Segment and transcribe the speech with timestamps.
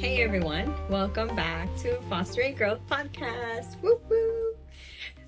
[0.00, 3.78] Hey everyone, welcome back to Fostering Growth Podcast.
[3.82, 4.54] Woo woo.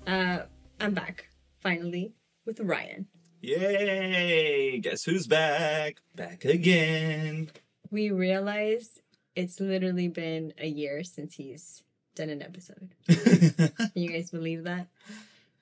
[0.07, 0.39] Uh,
[0.81, 2.15] I'm back finally
[2.47, 3.05] with Ryan.
[3.39, 4.79] Yay!
[4.79, 5.97] Guess who's back?
[6.15, 7.51] Back again.
[7.91, 9.03] We realized
[9.35, 11.83] it's literally been a year since he's
[12.15, 12.95] done an episode.
[13.07, 14.87] Can you guys believe that?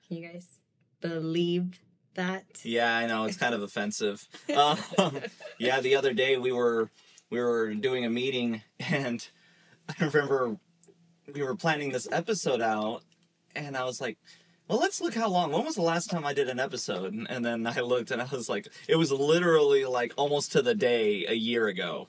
[0.08, 0.58] Can you guys
[1.02, 1.78] believe
[2.14, 2.44] that?
[2.62, 4.26] yeah, I know it's kind of offensive.
[4.56, 4.78] Um,
[5.58, 6.88] yeah, the other day we were
[7.32, 9.26] we were doing a meeting, and
[9.88, 10.56] I remember
[11.32, 13.02] we were planning this episode out,
[13.56, 14.18] and I was like.
[14.68, 15.50] Well, let's look how long.
[15.50, 17.12] When was the last time I did an episode?
[17.12, 20.74] And, then I looked and I was like, it was literally like almost to the
[20.74, 22.08] day a year ago.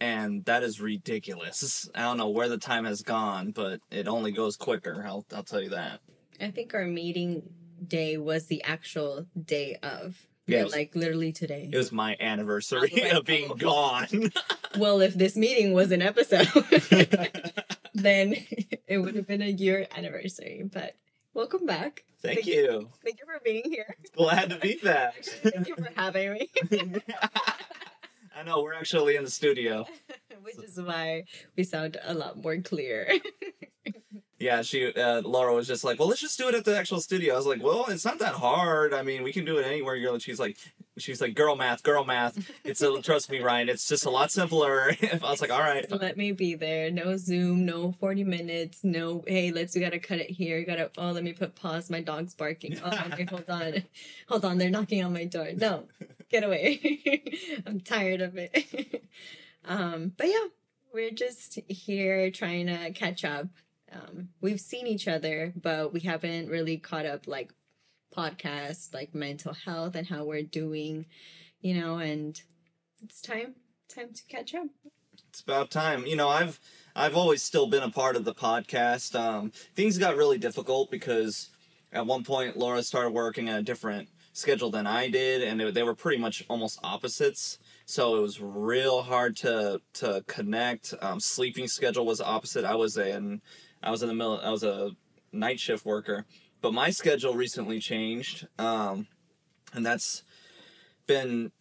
[0.00, 1.88] And that is ridiculous.
[1.94, 5.04] I don't know where the time has gone, but it only goes quicker.
[5.06, 6.00] I'll, I'll tell you that.
[6.40, 7.42] I think our meeting
[7.86, 10.16] day was the actual day of.
[10.46, 11.68] Yeah, was- like literally today.
[11.72, 13.54] It was my anniversary oh, was like, of being oh.
[13.54, 14.08] gone.
[14.78, 16.48] well, if this meeting was an episode,
[17.94, 18.34] then
[18.88, 20.68] it would have been a year anniversary.
[20.70, 20.96] But
[21.34, 22.04] welcome back.
[22.22, 22.88] Thank you.
[23.04, 23.96] Thank you for being here.
[24.16, 25.24] Glad to be back.
[25.24, 26.50] Thank you for having me.
[28.34, 29.86] I know we're actually in the studio.
[30.42, 31.24] Which is why
[31.56, 33.08] we sound a lot more clear.
[34.42, 37.00] Yeah, she uh, Laura was just like, "Well, let's just do it at the actual
[37.00, 38.92] studio." I was like, "Well, it's not that hard.
[38.92, 40.18] I mean, we can do it anywhere." You're.
[40.18, 40.56] She's like,
[40.98, 42.50] she's like, "Girl math, girl math.
[42.64, 43.68] It's a, trust me, Ryan.
[43.68, 46.90] It's just a lot simpler." I was like, "All right." Let me be there.
[46.90, 50.58] No Zoom, no 40 minutes, no, hey, let's, we gotta cut it here.
[50.58, 51.88] We gotta, oh, let me put pause.
[51.88, 52.80] My dog's barking.
[52.84, 53.84] Oh, okay, hold on.
[54.28, 54.58] Hold on.
[54.58, 55.50] They're knocking on my door.
[55.56, 55.84] No,
[56.30, 57.32] get away.
[57.64, 59.04] I'm tired of it.
[59.64, 60.46] Um, but yeah,
[60.92, 63.46] we're just here trying to catch up.
[63.92, 67.52] Um, we've seen each other, but we haven't really caught up like
[68.16, 71.06] podcasts, like mental health and how we're doing,
[71.60, 72.40] you know, and
[73.02, 73.54] it's time,
[73.88, 74.66] time to catch up.
[75.28, 76.06] It's about time.
[76.06, 76.60] You know, I've
[76.94, 79.18] I've always still been a part of the podcast.
[79.18, 81.50] Um, things got really difficult because
[81.92, 85.70] at one point Laura started working at a different schedule than I did, and they,
[85.70, 87.58] they were pretty much almost opposites.
[87.92, 90.94] So it was real hard to to connect.
[91.02, 92.64] Um, sleeping schedule was opposite.
[92.64, 93.42] I was in
[93.82, 94.40] I was in the middle.
[94.40, 94.92] I was a
[95.30, 96.24] night shift worker,
[96.62, 99.08] but my schedule recently changed, um,
[99.74, 100.22] and that's
[101.06, 101.52] been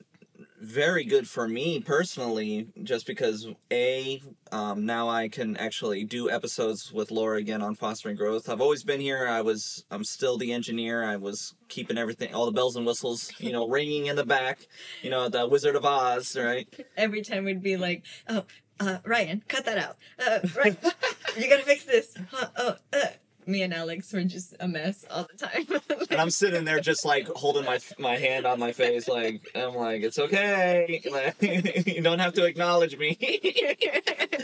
[0.61, 6.93] very good for me personally just because a um, now i can actually do episodes
[6.93, 10.53] with laura again on fostering growth i've always been here i was i'm still the
[10.53, 14.25] engineer i was keeping everything all the bells and whistles you know ringing in the
[14.25, 14.67] back
[15.01, 16.67] you know the wizard of oz right
[16.97, 18.43] Every time we'd be like, oh,
[18.79, 19.97] uh, Ryan, cut that out.
[20.19, 20.77] Uh, Ryan,
[21.37, 22.15] you gotta fix this.
[22.33, 23.07] Uh, oh, uh.
[23.45, 25.81] Me and Alex were just a mess all the time.
[26.09, 29.75] and i'm sitting there just like holding my my hand on my face like i'm
[29.75, 31.41] like it's okay like,
[31.87, 33.17] you don't have to acknowledge me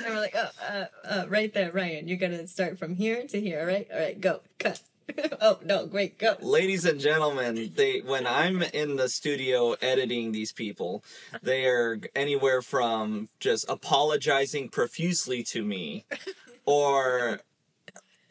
[0.05, 2.07] and we're like, oh, uh, uh, right there, Ryan.
[2.07, 3.87] you're gonna start from here to here, all right?
[3.91, 4.81] All right, go, cut.
[5.41, 6.35] oh, no, great, go.
[6.41, 11.01] ladies and gentlemen they when i'm in the studio editing these people
[11.41, 16.03] they are anywhere from just apologizing profusely to me
[16.65, 17.39] or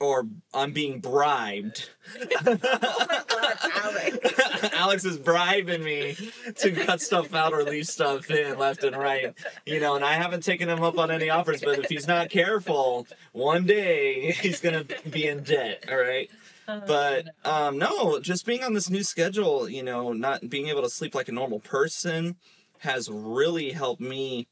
[0.01, 1.91] or i'm being bribed
[2.47, 4.73] Oh my God, Alex.
[4.75, 6.17] alex is bribing me
[6.59, 9.35] to cut stuff out or leave stuff in left and right
[9.65, 12.31] you know and i haven't taken him up on any offers but if he's not
[12.31, 16.31] careful one day he's gonna be in debt all right
[16.87, 20.91] but um no just being on this new schedule you know not being able to
[20.91, 22.37] sleep like a normal person
[22.79, 24.47] has really helped me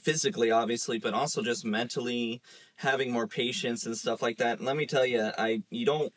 [0.00, 2.40] physically obviously but also just mentally
[2.78, 4.58] having more patience and stuff like that.
[4.58, 6.12] And let me tell you i you don't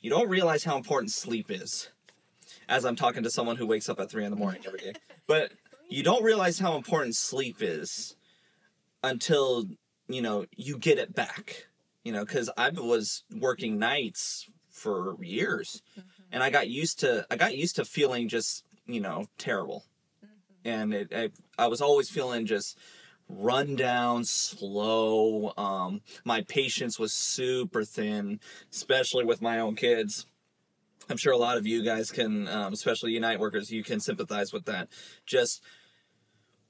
[0.00, 1.90] you don't realize how important sleep is
[2.68, 4.94] as i'm talking to someone who wakes up at three in the morning every day.
[5.26, 5.52] But
[5.88, 8.16] you don't realize how important sleep is
[9.02, 9.64] until
[10.08, 11.66] you know you get it back
[12.04, 15.82] you know because i was working nights for years
[16.32, 19.84] and i got used to i got used to feeling just you know terrible.
[20.24, 20.68] Mm-hmm.
[20.68, 21.30] And it I,
[21.62, 22.78] I was always feeling just
[23.28, 25.52] run down slow.
[25.56, 28.40] Um my patience was super thin
[28.72, 30.26] especially with my own kids.
[31.08, 34.52] I'm sure a lot of you guys can um, especially unite workers you can sympathize
[34.52, 34.88] with that.
[35.26, 35.62] Just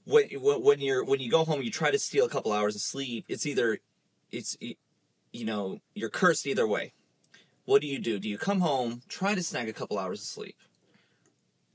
[0.04, 2.74] when when when you're when you go home you try to steal a couple hours
[2.74, 3.78] of sleep it's either
[4.30, 6.92] it's you know you're cursed either way.
[7.64, 8.18] What do you do?
[8.18, 10.56] Do you come home try to snag a couple hours of sleep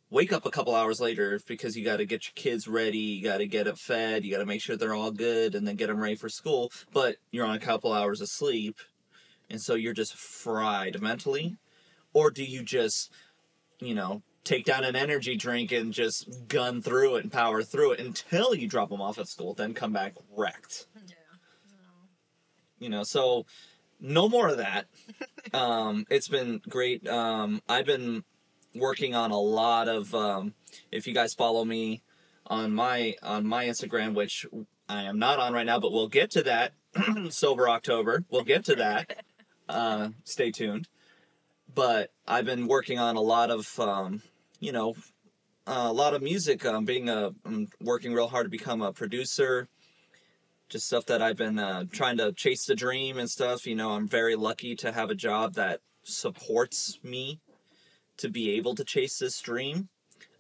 [0.10, 3.24] wake up a couple hours later because you got to get your kids ready you
[3.24, 5.76] got to get them fed you got to make sure they're all good and then
[5.76, 8.78] get them ready for school but you're on a couple hours of sleep
[9.50, 11.58] and so you're just fried mentally
[12.14, 13.12] or do you just
[13.80, 17.92] you know take down an energy drink and just gun through it and power through
[17.92, 20.88] it until you drop them off at school then come back wrecked
[22.80, 23.46] you know, so
[24.00, 24.88] no more of that.
[25.54, 27.08] um, it's been great.
[27.08, 28.24] Um, I've been
[28.76, 30.14] working on a lot of.
[30.14, 30.54] Um,
[30.92, 32.02] if you guys follow me
[32.48, 34.46] on my on my Instagram, which
[34.88, 36.74] I am not on right now, but we'll get to that.
[37.30, 39.24] Sober October, we'll get to that.
[39.70, 40.88] Uh, stay tuned.
[41.72, 44.24] But I've been working on a lot of, um,
[44.60, 44.96] you know,
[45.68, 46.66] a lot of music.
[46.66, 49.70] Um, being a, I'm working real hard to become a producer
[50.70, 53.66] just stuff that I've been uh, trying to chase the dream and stuff.
[53.66, 57.40] You know, I'm very lucky to have a job that supports me
[58.20, 59.90] to be able to chase this dream.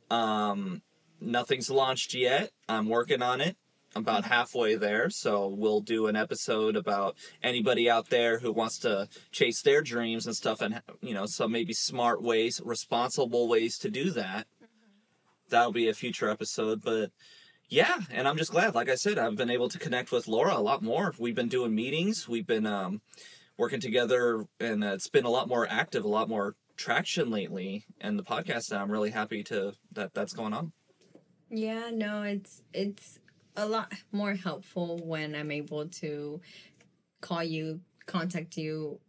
[0.09, 0.81] Um,
[1.19, 2.51] nothing's launched yet.
[2.67, 3.57] I'm working on it.
[3.95, 8.77] I'm about halfway there, so we'll do an episode about anybody out there who wants
[8.79, 13.79] to chase their dreams and stuff, and you know, some maybe smart ways, responsible ways
[13.79, 14.45] to do that.
[15.49, 17.09] That'll be a future episode, but
[17.67, 18.75] yeah, and I'm just glad.
[18.75, 21.13] Like I said, I've been able to connect with Laura a lot more.
[21.17, 22.29] We've been doing meetings.
[22.29, 23.01] We've been um,
[23.57, 27.85] working together, and uh, it's been a lot more active, a lot more traction lately.
[27.99, 30.71] And the podcast, I'm really happy to that that's going on.
[31.51, 33.19] Yeah, no, it's it's
[33.55, 36.39] a lot more helpful when I'm able to
[37.21, 38.99] call you, contact you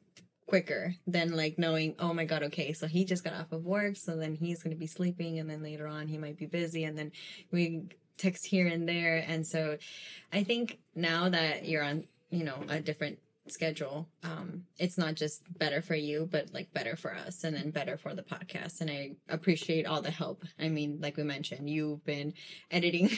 [0.47, 3.97] quicker than like knowing, oh my god, okay, so he just got off of work,
[3.97, 6.99] so then he's gonna be sleeping, and then later on he might be busy, and
[6.99, 7.13] then
[7.53, 7.85] we
[8.17, 9.25] text here and there.
[9.29, 9.77] And so
[10.33, 13.19] I think now that you're on, you know, a different
[13.53, 17.71] schedule, um, it's not just better for you, but like better for us and then
[17.71, 18.81] better for the podcast.
[18.81, 20.45] And I appreciate all the help.
[20.59, 22.35] I mean, like we mentioned, you've been
[22.71, 23.11] editing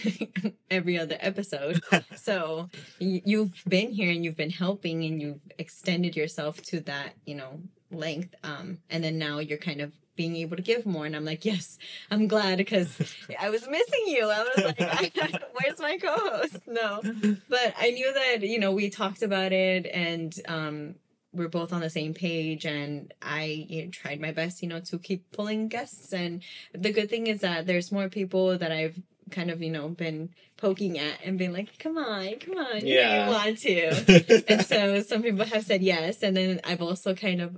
[0.70, 1.80] every other episode.
[2.16, 2.68] so
[2.98, 7.60] you've been here and you've been helping and you've extended yourself to that, you know,
[7.92, 8.34] length.
[8.42, 11.06] Um, and then now you're kind of being able to give more.
[11.06, 11.78] And I'm like, yes,
[12.10, 12.98] I'm glad because
[13.40, 14.30] I was missing you.
[14.30, 14.80] I was like,
[15.54, 16.60] where's my co-host?
[16.66, 17.00] No,
[17.48, 20.94] but I knew that you know we talked about it and um,
[21.32, 22.66] we're both on the same page.
[22.66, 26.12] And I you know, tried my best, you know, to keep pulling guests.
[26.12, 26.42] And
[26.74, 29.00] the good thing is that there's more people that I've
[29.30, 30.28] kind of you know been
[30.58, 33.24] poking at and being like come on come on yeah.
[33.24, 37.40] you want to and so some people have said yes and then i've also kind
[37.40, 37.56] of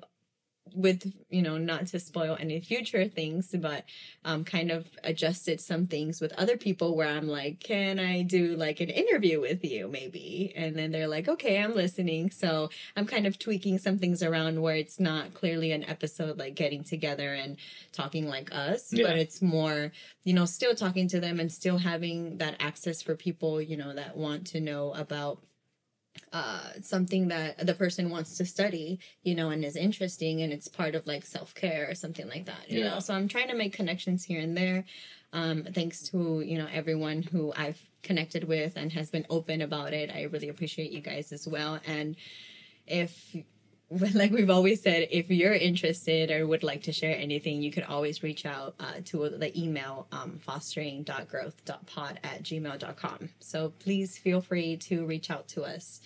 [0.75, 3.85] with you know not to spoil any future things but
[4.25, 8.57] um kind of adjusted some things with other people where i'm like can i do
[8.57, 13.07] like an interview with you maybe and then they're like okay i'm listening so i'm
[13.07, 17.35] kind of tweaking some things around where it's not clearly an episode like getting together
[17.35, 17.57] and
[17.93, 19.07] talking like us yeah.
[19.07, 19.93] but it's more
[20.25, 23.95] you know still talking to them and still having that access for people you know
[23.95, 25.39] that want to know about
[26.33, 30.69] uh something that the person wants to study you know and is interesting and it's
[30.69, 32.91] part of like self-care or something like that you yeah.
[32.91, 34.85] know so i'm trying to make connections here and there
[35.33, 39.93] um thanks to you know everyone who i've connected with and has been open about
[39.93, 40.11] it.
[40.15, 41.81] I really appreciate you guys as well.
[41.87, 42.15] And
[42.87, 43.35] if
[44.15, 47.85] like we've always said, if you're interested or would like to share anything, you could
[47.85, 53.29] always reach out uh, to the email um, fostering.growth.pod at gmail.com.
[53.41, 56.01] So please feel free to reach out to us.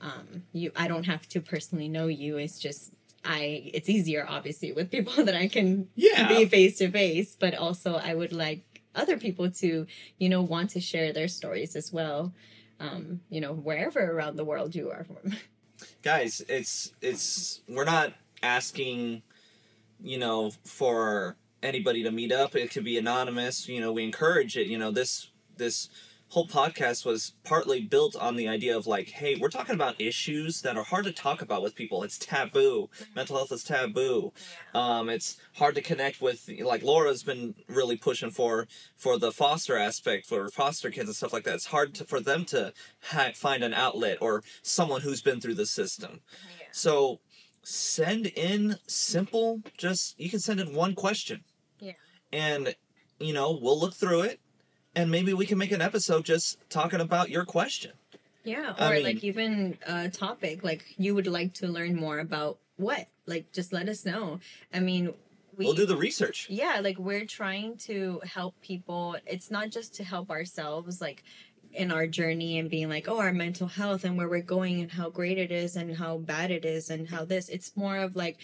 [0.00, 2.36] Um, you, I don't have to personally know you.
[2.36, 2.92] It's just
[3.24, 3.70] I.
[3.72, 6.28] It's easier, obviously, with people that I can yeah.
[6.28, 7.36] be face to face.
[7.38, 8.64] But also, I would like
[8.94, 9.86] other people to,
[10.18, 12.32] you know, want to share their stories as well.
[12.80, 15.36] Um, you know, wherever around the world you are from.
[16.02, 18.12] guys, it's it's we're not
[18.42, 19.22] asking,
[20.00, 22.56] you know, for anybody to meet up.
[22.56, 23.68] It could be anonymous.
[23.68, 24.66] You know, we encourage it.
[24.66, 25.88] You know, this this
[26.32, 30.62] whole podcast was partly built on the idea of like, hey, we're talking about issues
[30.62, 32.02] that are hard to talk about with people.
[32.02, 32.88] It's taboo.
[33.14, 34.32] Mental health is taboo.
[34.74, 36.48] Um, it's hard to connect with.
[36.62, 41.34] Like Laura's been really pushing for for the foster aspect for foster kids and stuff
[41.34, 41.56] like that.
[41.56, 42.72] It's hard to, for them to
[43.02, 46.20] ha- find an outlet or someone who's been through the system.
[46.58, 46.66] Yeah.
[46.72, 47.20] So
[47.62, 49.60] send in simple.
[49.76, 51.44] Just you can send in one question.
[51.78, 51.92] Yeah.
[52.32, 52.74] And
[53.20, 54.40] you know we'll look through it
[54.94, 57.92] and maybe we can make an episode just talking about your question.
[58.44, 62.18] Yeah, or I mean, like even a topic like you would like to learn more
[62.18, 63.06] about what?
[63.26, 64.40] Like just let us know.
[64.74, 65.14] I mean,
[65.56, 66.48] we, will do the research.
[66.50, 69.16] Yeah, like we're trying to help people.
[69.26, 71.22] It's not just to help ourselves like
[71.72, 74.90] in our journey and being like, oh, our mental health and where we're going and
[74.90, 77.48] how great it is and how bad it is and how this.
[77.48, 78.38] It's more of like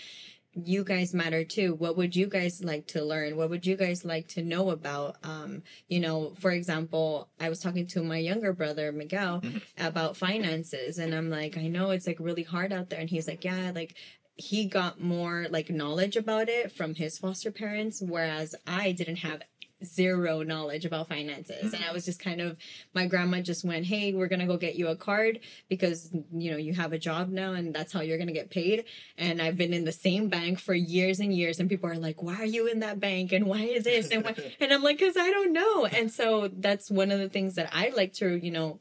[0.55, 1.75] you guys matter too.
[1.75, 3.37] What would you guys like to learn?
[3.37, 5.17] What would you guys like to know about?
[5.23, 9.59] Um, you know, for example, I was talking to my younger brother, Miguel, mm-hmm.
[9.79, 10.99] about finances.
[10.99, 13.01] And I'm like, I know it's like really hard out there.
[13.01, 13.95] And he's like, yeah, like
[14.37, 19.43] he got more like knowledge about it from his foster parents, whereas I didn't have
[19.85, 21.73] zero knowledge about finances.
[21.73, 21.95] And I mm-hmm.
[21.95, 22.57] was just kind of,
[22.95, 26.57] my grandma just went, Hey, we're to go get you a card because, you know,
[26.57, 28.85] you have a job now and that's how you're to get paid.
[29.17, 31.61] And I've been in the same bank for years and years.
[31.61, 33.33] And people are like, Why are you in that bank?
[33.33, 34.11] And why is this?
[34.11, 34.35] And, why?
[34.61, 35.87] and I'm like, Because I don't know.
[35.87, 38.81] And so that's one of the things that I like to, you know,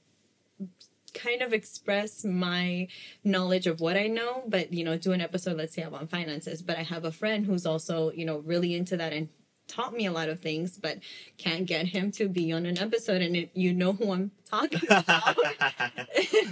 [1.13, 2.87] kind of express my
[3.23, 6.61] knowledge of what I know, but you know, do an episode, let's say, about finances.
[6.61, 9.29] But I have a friend who's also, you know, really into that and
[9.67, 10.99] taught me a lot of things, but
[11.37, 13.21] can't get him to be on an episode.
[13.21, 15.37] And it, you know who I'm talking about.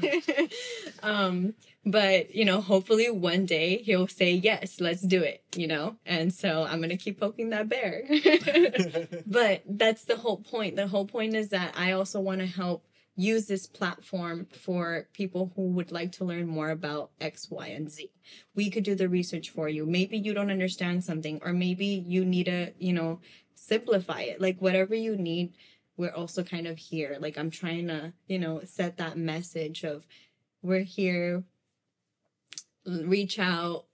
[1.03, 1.53] um,
[1.86, 5.43] but you know, hopefully one day he'll say yes, let's do it.
[5.55, 8.03] You know, and so I'm gonna keep poking that bear.
[9.27, 10.75] but that's the whole point.
[10.75, 15.51] The whole point is that I also want to help use this platform for people
[15.55, 18.12] who would like to learn more about X, Y, and Z.
[18.55, 19.86] We could do the research for you.
[19.86, 23.22] Maybe you don't understand something, or maybe you need to, you know,
[23.53, 24.41] simplify it.
[24.41, 25.53] Like whatever you need,
[25.98, 27.17] we're also kind of here.
[27.19, 30.05] Like I'm trying to, you know, set that message of
[30.62, 31.43] we're here,
[32.86, 33.86] reach out.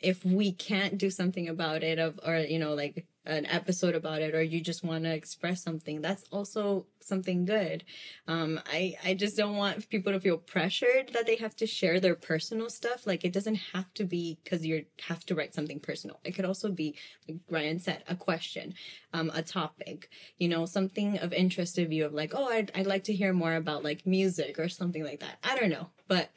[0.00, 4.22] If we can't do something about it, of or you know, like an episode about
[4.22, 7.84] it or you just want to express something that's also something good.
[8.26, 12.00] Um i i just don't want people to feel pressured that they have to share
[12.00, 13.06] their personal stuff.
[13.06, 16.18] Like it doesn't have to be because you have to write something personal.
[16.24, 16.96] It could also be
[17.28, 18.74] like ryan said a question
[19.12, 22.86] um a topic you know something of interest to you of like oh I'd, I'd
[22.86, 25.38] like to hear more about like music or something like that.
[25.44, 26.30] I don't know but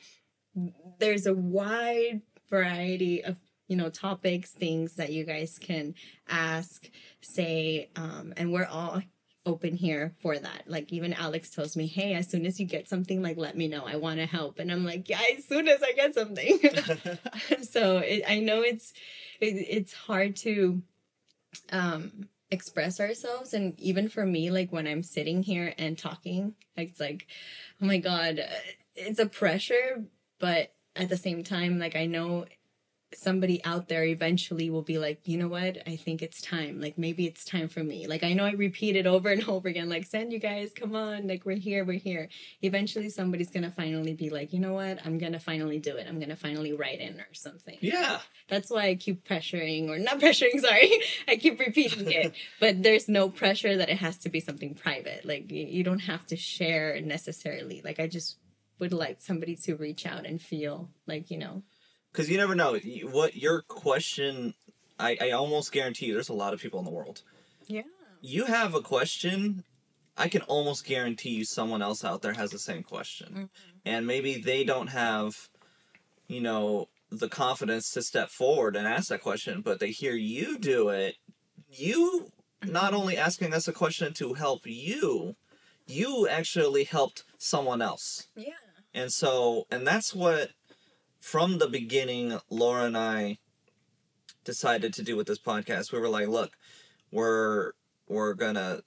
[1.00, 3.38] there's a wide variety of
[3.72, 5.96] you know topics things that you guys can
[6.30, 6.90] ask
[7.22, 9.02] say um and we're all
[9.44, 10.64] open here for that.
[10.68, 13.70] Like even alex tells me hey as soon as you get something like let me
[13.70, 13.86] know.
[13.88, 14.60] I want to help.
[14.60, 16.60] And i'm like yeah as soon as i get something.
[17.64, 18.92] So it, i know it's
[19.40, 20.82] it, it's hard to
[21.72, 23.54] um express ourselves.
[23.54, 27.26] And even for me like when i'm sitting here and talking it's like
[27.82, 28.42] oh my god
[28.96, 30.04] it's a pressure
[30.40, 32.46] but at the same time like i know
[33.14, 35.78] somebody out there eventually will be like, you know what?
[35.88, 36.80] I think it's time.
[36.80, 38.08] Like maybe it's time for me.
[38.08, 40.96] Like I know I repeat it over and over again, like send you guys, come
[40.96, 42.30] on, like we're here, we're here.
[42.62, 45.00] Eventually somebody's gonna finally be like, you know what?
[45.06, 46.08] I'm gonna finally do it.
[46.08, 47.78] I'm gonna finally write in or something.
[47.82, 48.20] Yeah.
[48.48, 51.02] That's why I keep pressuring or not pressuring, sorry.
[51.28, 52.34] I keep repeating it.
[52.60, 55.26] but there's no pressure that it has to be something private.
[55.26, 57.82] Like you don't have to share necessarily.
[57.84, 58.38] Like I just
[58.80, 61.62] would like somebody to reach out and feel like, you know,
[62.12, 62.78] because you never know
[63.12, 64.54] what your question.
[65.00, 67.24] I, I almost guarantee you, there's a lot of people in the world.
[67.66, 67.82] Yeah.
[68.22, 69.64] You have a question.
[70.16, 73.44] I can almost guarantee you someone else out there has the same question, Mm-hmm.
[73.86, 75.50] and maybe they don't have,
[76.28, 80.60] you know, the confidence to step forward and ask that question, but they hear you
[80.60, 81.16] do it.
[81.70, 82.32] You
[82.64, 85.36] not only asking us a question to help you,
[85.88, 88.28] you actually helped someone else.
[88.36, 88.54] Yeah.
[88.94, 90.52] And so, and that's what,
[91.22, 93.38] from the beginning, Laura and I
[94.44, 95.94] decided to do with this podcast.
[95.94, 96.52] We were like, look,
[97.12, 97.72] we're
[98.08, 98.82] we're gonna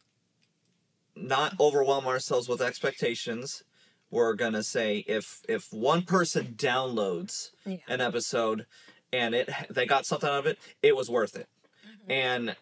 [1.17, 3.63] not overwhelm ourselves with expectations.
[4.11, 7.77] We're gonna say if if one person downloads Yeah.
[7.89, 8.67] an episode
[9.13, 11.49] and it they got something out of it, it was worth it.
[11.87, 12.11] Mm-hmm.
[12.11, 12.57] And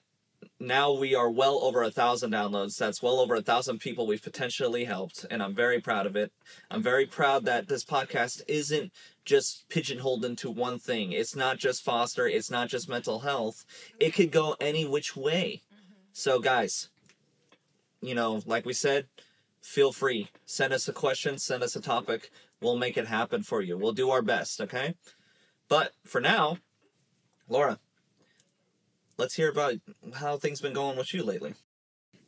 [0.60, 2.76] now we are well over a thousand downloads.
[2.76, 6.32] That's well over a thousand people we've potentially helped, and I'm very proud of it.
[6.70, 8.92] I'm very proud that this podcast isn't
[9.24, 11.12] just pigeonholed into one thing.
[11.12, 12.26] It's not just foster.
[12.26, 13.64] It's not just mental health.
[13.98, 15.62] It could go any which way.
[15.72, 15.92] Mm-hmm.
[16.12, 16.88] So, guys,
[18.00, 19.06] you know, like we said,
[19.60, 20.28] feel free.
[20.44, 21.38] Send us a question.
[21.38, 22.30] Send us a topic.
[22.60, 23.76] We'll make it happen for you.
[23.78, 24.60] We'll do our best.
[24.60, 24.94] Okay.
[25.68, 26.58] But for now,
[27.48, 27.78] Laura,
[29.22, 29.74] let's hear about
[30.14, 31.54] how things been going with you lately.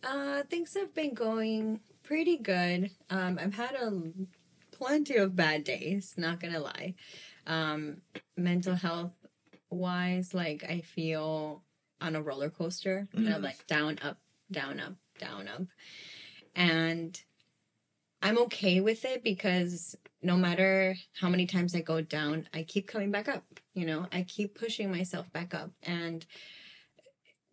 [0.04, 2.88] Uh, things have been going pretty good.
[3.10, 4.00] Um, I've had a
[4.70, 6.94] plenty of bad days, not gonna lie.
[7.48, 7.96] Um,
[8.36, 9.10] mental health
[9.70, 11.64] wise, like I feel
[12.00, 14.18] on a roller coaster, kind of like down, up,
[14.52, 15.62] down, up, down, up.
[16.54, 17.20] And
[18.22, 22.86] I'm okay with it because no matter how many times I go down, I keep
[22.86, 23.42] coming back up.
[23.74, 25.72] You know, I keep pushing myself back up.
[25.82, 26.24] And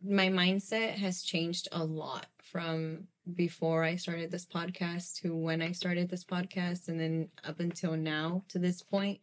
[0.03, 5.72] my mindset has changed a lot from before I started this podcast to when I
[5.72, 9.20] started this podcast and then up until now to this point.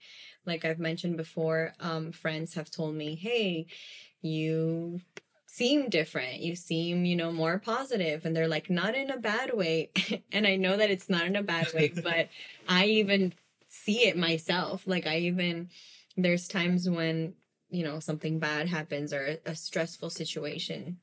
[0.46, 3.66] Like I've mentioned before, um, friends have told me, hey,
[4.22, 5.00] you
[5.46, 6.40] seem different.
[6.40, 8.24] You seem, you know, more positive.
[8.24, 9.90] And they're like, not in a bad way.
[10.32, 12.28] and I know that it's not in a bad way, but
[12.68, 13.34] I even
[13.68, 14.86] see it myself.
[14.86, 15.70] Like I even,
[16.16, 17.34] there's times when,
[17.70, 20.98] you know, something bad happens or a stressful situation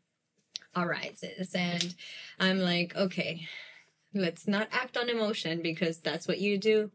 [0.76, 1.54] arises.
[1.54, 1.96] And
[2.40, 3.48] I'm like, okay,
[4.14, 6.92] let's not act on emotion because that's what you do.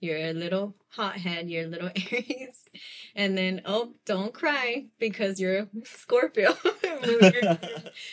[0.00, 2.68] You're a little hothead, you're a little Aries.
[3.16, 6.56] And then, oh, don't cry because you're Scorpio.
[6.84, 7.58] your,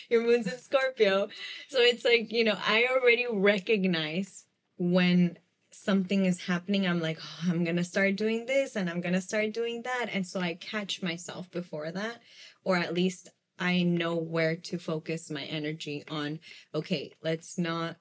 [0.09, 1.27] your moon's in Scorpio.
[1.69, 4.45] So it's like, you know, I already recognize
[4.77, 5.37] when
[5.85, 9.13] something is happening, I'm like, oh, I'm going to start doing this and I'm going
[9.13, 10.07] to start doing that.
[10.11, 12.21] And so I catch myself before that,
[12.63, 16.39] or at least I know where to focus my energy on.
[16.73, 17.95] Okay, let's not,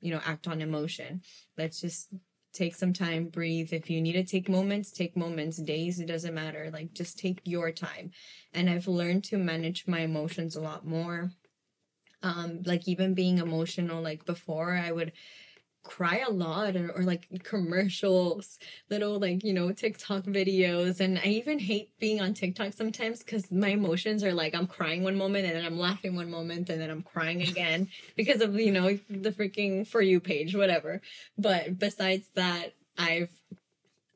[0.00, 1.22] you know, act on emotion.
[1.58, 2.10] Let's just
[2.52, 3.72] take some time, breathe.
[3.72, 6.70] If you need to take moments, take moments, days, it doesn't matter.
[6.72, 8.10] Like just take your time.
[8.52, 11.30] And I've learned to manage my emotions a lot more.
[12.22, 15.12] Um, like even being emotional, like before I would
[15.82, 18.58] cry a lot or, or like commercials
[18.90, 21.00] little like you know tiktok videos.
[21.00, 25.02] And i even hate being on tiktok sometimes because my emotions are like i'm crying
[25.02, 28.54] one moment and then i'm laughing one moment and then i'm crying again because of
[28.54, 31.00] you know the freaking for you page whatever.
[31.38, 33.30] But besides that i've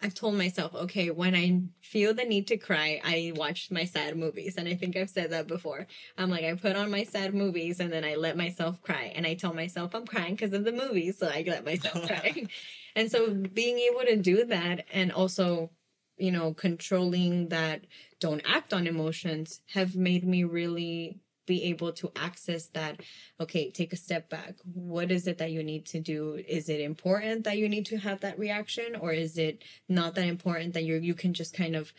[0.03, 4.17] I've told myself, okay, when I feel the need to cry, I watch my sad
[4.17, 4.57] movies.
[4.57, 5.87] And I think I've said that before.
[6.19, 9.13] I'm like, I put on my sad movies and then I let myself cry.
[9.15, 11.19] And I tell myself I'm crying because of the movies.
[11.19, 12.47] So I let myself cry.
[12.95, 15.71] and so being able to do that and also,
[16.19, 17.87] you know, controlling that
[18.21, 23.01] don't act on emotions have made me really be able to access that
[23.41, 24.55] okay take a step back.
[24.73, 26.43] What is it that you need to do?
[26.47, 30.27] Is it important that you need to have that reaction or is it not that
[30.27, 31.93] important that you you can just kind of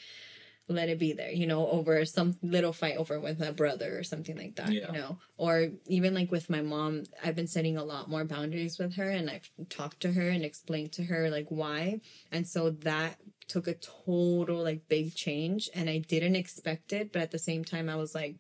[0.68, 4.04] let it be there you know over some little fight over with a brother or
[4.04, 4.92] something like that yeah.
[4.92, 5.18] you know?
[5.38, 9.10] Or even like with my mom i've been setting a lot more boundaries with her
[9.10, 12.02] and i've talked to her and explained to her like why.
[12.32, 17.22] And so that took a total like big change and i didn't expect it but
[17.22, 18.38] at the same time i was like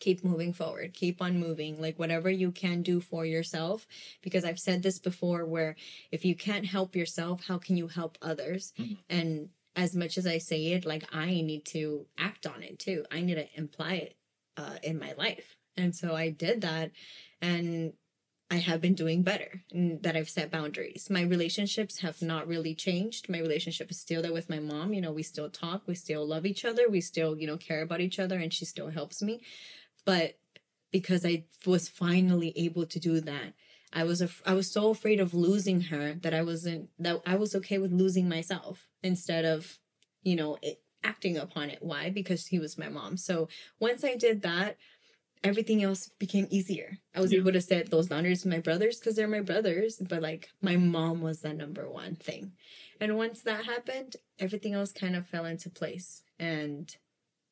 [0.00, 3.86] keep moving forward keep on moving like whatever you can do for yourself
[4.22, 5.76] because i've said this before where
[6.10, 8.94] if you can't help yourself how can you help others mm-hmm.
[9.08, 13.04] and as much as i say it like i need to act on it too
[13.12, 14.16] i need to imply it
[14.56, 16.90] uh, in my life and so i did that
[17.40, 17.92] and
[18.52, 21.08] I have been doing better that I've set boundaries.
[21.08, 23.28] My relationships have not really changed.
[23.28, 24.92] My relationship is still there with my mom.
[24.92, 27.82] You know, we still talk, we still love each other, we still, you know, care
[27.82, 29.40] about each other, and she still helps me.
[30.04, 30.38] But
[30.92, 33.54] because I was finally able to do that,
[33.92, 37.36] I was af- I was so afraid of losing her that I wasn't that I
[37.36, 39.78] was okay with losing myself instead of,
[40.22, 41.78] you know, it, acting upon it.
[41.80, 42.10] Why?
[42.10, 43.16] Because he was my mom.
[43.16, 43.48] So
[43.80, 44.76] once I did that,
[45.42, 46.98] everything else became easier.
[47.14, 47.40] I was yeah.
[47.40, 50.76] able to set those boundaries with my brothers because they're my brothers, but like my
[50.76, 52.52] mom was the number one thing.
[53.00, 56.22] And once that happened, everything else kind of fell into place.
[56.38, 56.94] And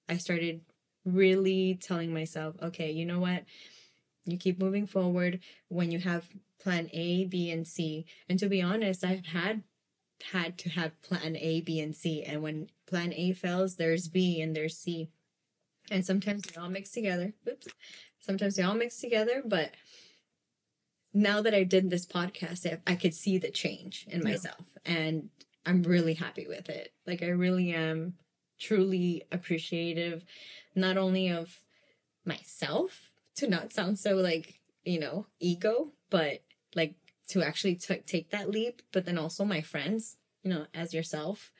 [0.08, 0.60] I started
[1.04, 3.44] really telling myself, okay, you know what?
[4.24, 6.28] You keep moving forward when you have
[6.60, 8.06] plan A, B, and C.
[8.28, 9.62] And to be honest, I've had
[10.32, 12.22] had to have plan A, B, and C.
[12.24, 15.08] And when plan A fails, there's B and there's C.
[15.90, 17.32] And sometimes they all mix together.
[17.48, 17.68] Oops.
[18.20, 19.70] Sometimes they all mix together, but
[21.14, 24.60] now that I did this podcast, I, I could see the change in myself.
[24.84, 24.92] Yeah.
[24.92, 25.30] And
[25.64, 26.92] I'm really happy with it.
[27.06, 28.14] Like I really am
[28.58, 30.24] truly appreciative
[30.74, 31.60] not only of
[32.24, 36.42] myself to not sound so like you know ego but
[36.74, 36.94] like
[37.28, 41.50] to actually t- take that leap but then also my friends you know as yourself.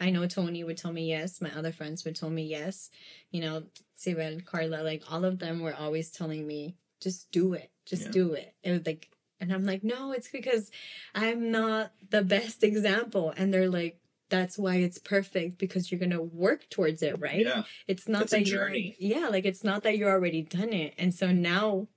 [0.00, 1.40] I know tony would tell me yes.
[1.40, 2.90] My other friends would tell me yes.
[3.30, 3.64] You know
[3.98, 7.70] Sibel, carla like all of them were always telling me just do it.
[7.84, 8.12] Just yeah.
[8.12, 8.54] do it.
[8.62, 9.08] It was like
[9.40, 10.68] and i'm like no it's because
[11.14, 13.32] i'm not the best example.
[13.36, 13.97] And they're like
[14.30, 17.46] that's why it's perfect because you're gonna work towards it, right?
[17.46, 17.62] Yeah.
[17.86, 20.94] It's not that you're yeah, like it's not that you're already done it.
[20.98, 21.88] And so now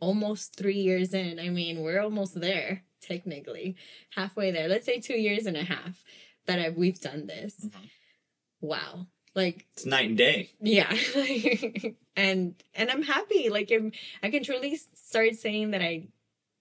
[0.00, 3.76] almost three years in, I mean, we're almost there, technically.
[4.14, 4.68] Halfway there.
[4.68, 6.02] Let's say two years and a half
[6.46, 7.54] that I've we've done this.
[7.64, 7.84] Mm-hmm.
[8.60, 9.06] Wow.
[9.34, 10.50] Like it's night and day.
[10.60, 10.92] Yeah.
[12.16, 13.50] and and I'm happy.
[13.50, 16.08] Like I'm, I can truly start saying that I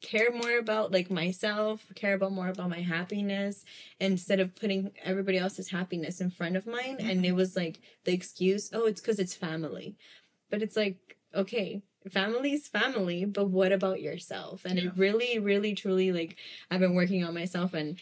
[0.01, 3.65] care more about like myself, care about more about my happiness
[3.99, 6.97] instead of putting everybody else's happiness in front of mine.
[6.99, 7.37] And it mm-hmm.
[7.37, 9.95] was like the excuse, oh, it's because it's family.
[10.49, 14.65] But it's like, okay, family's family, but what about yourself?
[14.65, 14.85] And yeah.
[14.85, 16.37] it really, really, truly like
[16.69, 17.97] I've been working on myself and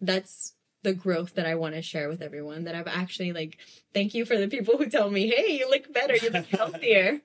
[0.00, 2.64] that's the growth that I want to share with everyone.
[2.64, 3.58] That I've actually like
[3.94, 7.20] thank you for the people who tell me, hey, you look better, you look healthier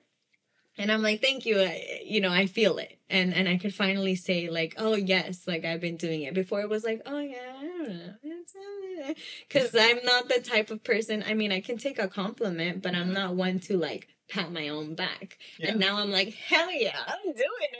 [0.78, 3.74] and i'm like thank you I, you know i feel it and and i could
[3.74, 7.18] finally say like oh yes like i've been doing it before it was like oh
[7.18, 9.14] yeah i don't know
[9.48, 12.82] because uh, i'm not the type of person i mean i can take a compliment
[12.82, 13.14] but i'm mm-hmm.
[13.14, 15.38] not one to like pat my own back.
[15.58, 15.70] Yeah.
[15.70, 17.36] And now I'm like, hell yeah, I'm doing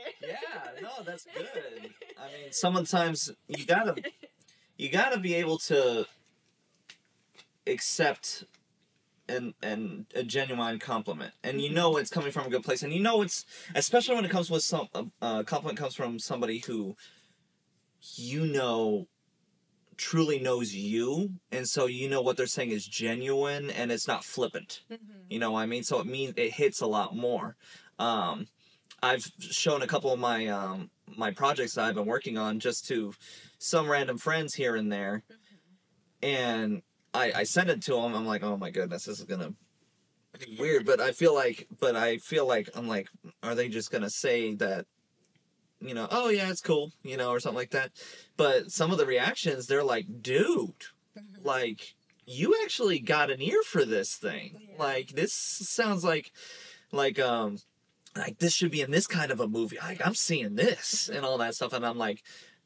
[0.07, 0.15] it.
[0.21, 1.91] Yeah, no, that's good.
[2.19, 4.03] I mean, sometimes you gotta
[4.77, 6.07] you gotta be able to
[7.67, 8.45] accept
[9.29, 12.93] and and a genuine compliment, and you know it's coming from a good place, and
[12.93, 16.59] you know it's especially when it comes with some a uh, compliment comes from somebody
[16.59, 16.97] who
[18.17, 19.07] you know
[19.97, 24.25] truly knows you and so you know what they're saying is genuine and it's not
[24.25, 24.81] flippant.
[25.29, 25.85] You know what I mean?
[25.85, 27.57] So it means it hits a lot more.
[27.99, 28.47] Um,
[29.03, 32.87] I've shown a couple of my um, my projects that I've been working on just
[32.89, 33.13] to
[33.59, 35.23] some random friends here and there,
[36.23, 36.83] and
[37.15, 38.15] I I send it to them.
[38.15, 39.55] I'm like, oh my goodness, this is gonna
[40.39, 40.87] be weird.
[40.87, 43.09] But I feel like, but I feel like I'm like,
[43.43, 44.87] are they just gonna say that?
[45.81, 47.91] You know, oh yeah, it's cool, you know, or something like that.
[48.37, 50.85] But some of the reactions, they're like, dude,
[51.43, 51.95] like
[52.25, 54.69] you actually got an ear for this thing.
[54.71, 54.77] Yeah.
[54.79, 56.33] Like this sounds like
[56.93, 57.59] like um
[58.17, 59.79] like this should be in this kind of a movie.
[59.79, 62.23] Like I'm seeing this and all that stuff and I'm like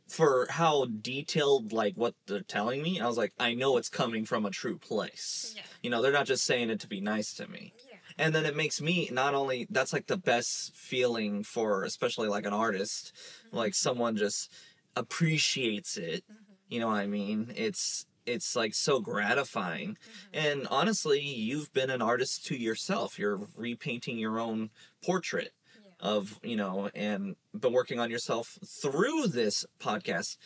[0.08, 4.24] for how detailed like what they're telling me, I was like I know it's coming
[4.24, 5.54] from a true place.
[5.56, 5.62] Yeah.
[5.82, 7.72] You know, they're not just saying it to be nice to me.
[7.88, 7.96] Yeah.
[8.18, 12.46] And then it makes me not only that's like the best feeling for especially like
[12.46, 13.12] an artist,
[13.46, 13.56] mm-hmm.
[13.56, 14.52] like someone just
[14.94, 16.24] appreciates it.
[16.24, 16.42] Mm-hmm.
[16.68, 17.52] You know what I mean?
[17.54, 19.90] It's it's like so gratifying.
[20.34, 20.46] Mm-hmm.
[20.46, 23.18] And honestly, you've been an artist to yourself.
[23.18, 24.70] You're repainting your own
[25.04, 25.52] portrait
[26.00, 30.36] of, you know, and been working on yourself through this podcast.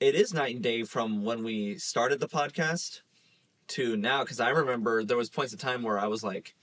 [0.00, 3.00] It is night and day from when we started the podcast
[3.68, 6.54] to now because I remember there was points of time where I was like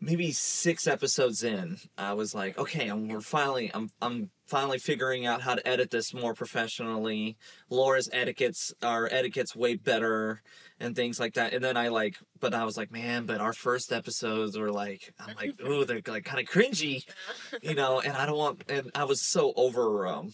[0.00, 5.26] maybe six episodes in, I was like, okay, I'm, we're finally, I'm, I'm finally figuring
[5.26, 7.36] out how to edit this more professionally.
[7.68, 10.42] Laura's etiquettes, our etiquette's way better
[10.80, 11.52] and things like that.
[11.52, 15.12] And then I like, but I was like, man, but our first episodes were like,
[15.20, 17.04] I'm like, ooh, they're like kind of cringy,
[17.62, 20.32] you know, and I don't want, and I was so over, um,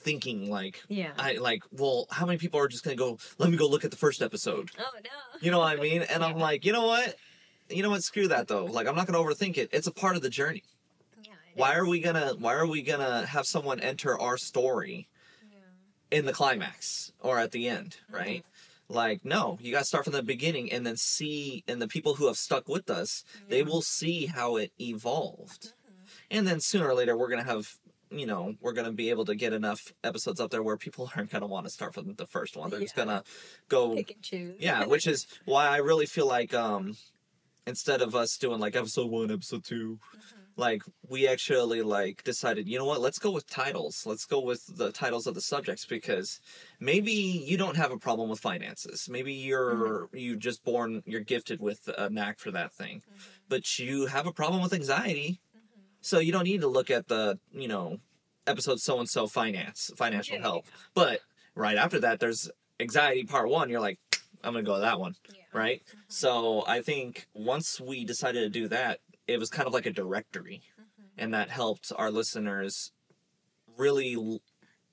[0.00, 1.12] thinking like, Yeah.
[1.18, 3.90] I like, well, how many people are just gonna go, let me go look at
[3.90, 4.70] the first episode?
[4.78, 5.10] oh no.
[5.42, 6.02] You know what I mean?
[6.02, 7.16] And I'm like, you know what?
[7.68, 8.02] You know what?
[8.02, 8.64] Screw that though.
[8.64, 9.68] Like I'm not gonna overthink it.
[9.72, 10.62] It's a part of the journey.
[11.22, 11.32] Yeah.
[11.54, 15.06] Why are we gonna why are we gonna have someone enter our story
[15.52, 16.18] Yeah.
[16.18, 18.42] in the climax or at the end, right?
[18.90, 22.26] Like, no, you gotta start from the beginning and then see and the people who
[22.26, 25.72] have stuck with us, they will see how it evolved.
[25.88, 26.08] Mhm.
[26.32, 27.68] And then sooner or later we're gonna have
[28.12, 31.30] you know, we're gonna be able to get enough episodes up there where people aren't
[31.30, 32.68] gonna want to start from the first one.
[32.68, 33.22] They're just gonna
[33.68, 34.56] go Pick and choose.
[34.58, 36.96] yeah, which is why I really feel like um
[37.66, 40.39] instead of us doing like episode one, episode two, Mhm.
[40.60, 44.04] Like we actually like decided, you know what, let's go with titles.
[44.06, 46.38] Let's go with the titles of the subjects because
[46.78, 49.08] maybe you don't have a problem with finances.
[49.10, 53.02] Maybe you're you just born you're gifted with a knack for that thing.
[53.02, 53.22] Mhm.
[53.48, 55.40] But you have a problem with anxiety.
[55.56, 55.82] Mhm.
[56.02, 57.98] So you don't need to look at the, you know,
[58.46, 60.66] episode so and so finance, financial Yeah, help.
[60.94, 61.20] But
[61.54, 63.98] right after that there's anxiety part 1, you're like
[64.42, 65.42] I'm going to go to that one Yeah.
[65.52, 65.82] right?
[65.84, 65.98] Mhm.
[66.08, 69.92] So I think once we decided to do that, it was kind of like a
[69.92, 71.10] directory, Mhm.
[71.16, 72.92] and that helped our listeners
[73.76, 74.40] really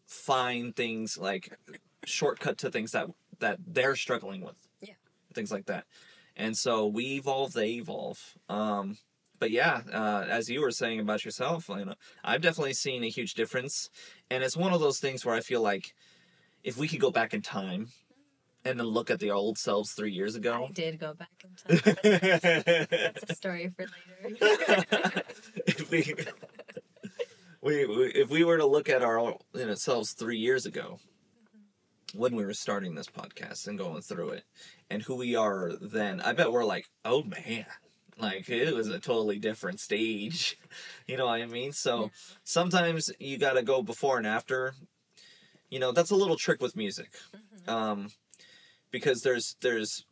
[0.06, 1.58] find things like
[2.06, 3.08] shortcut to things that
[3.40, 4.96] that they're struggling with, Yeah.
[5.34, 5.86] things like that.
[6.36, 8.20] And so we evolve, they evolve.
[8.50, 8.98] Um,
[9.38, 13.10] but yeah, uh, as you were saying about yourself, you know, I've definitely seen a
[13.10, 13.90] huge difference,
[14.32, 15.94] and it's one of those things where I feel like
[16.64, 17.92] if we could go back in time
[18.68, 20.68] and then look at the old selves three years ago.
[20.70, 21.96] I did go back in time.
[22.04, 25.24] That's a story for later.
[25.68, 26.16] if we,
[27.62, 31.00] we, we if we were to look at our you know, selves three years ago
[32.14, 34.44] when we were starting this podcast and going through it
[34.90, 37.66] and who we are then i bet we're like oh man
[38.18, 40.58] like it was a totally different stage
[41.08, 42.10] you know what i mean so
[42.46, 44.74] sometimes you got to go before and after
[45.70, 47.10] you know that's a little trick with music
[47.68, 47.72] Mhm.
[47.74, 48.08] um,
[48.92, 50.06] because there's there's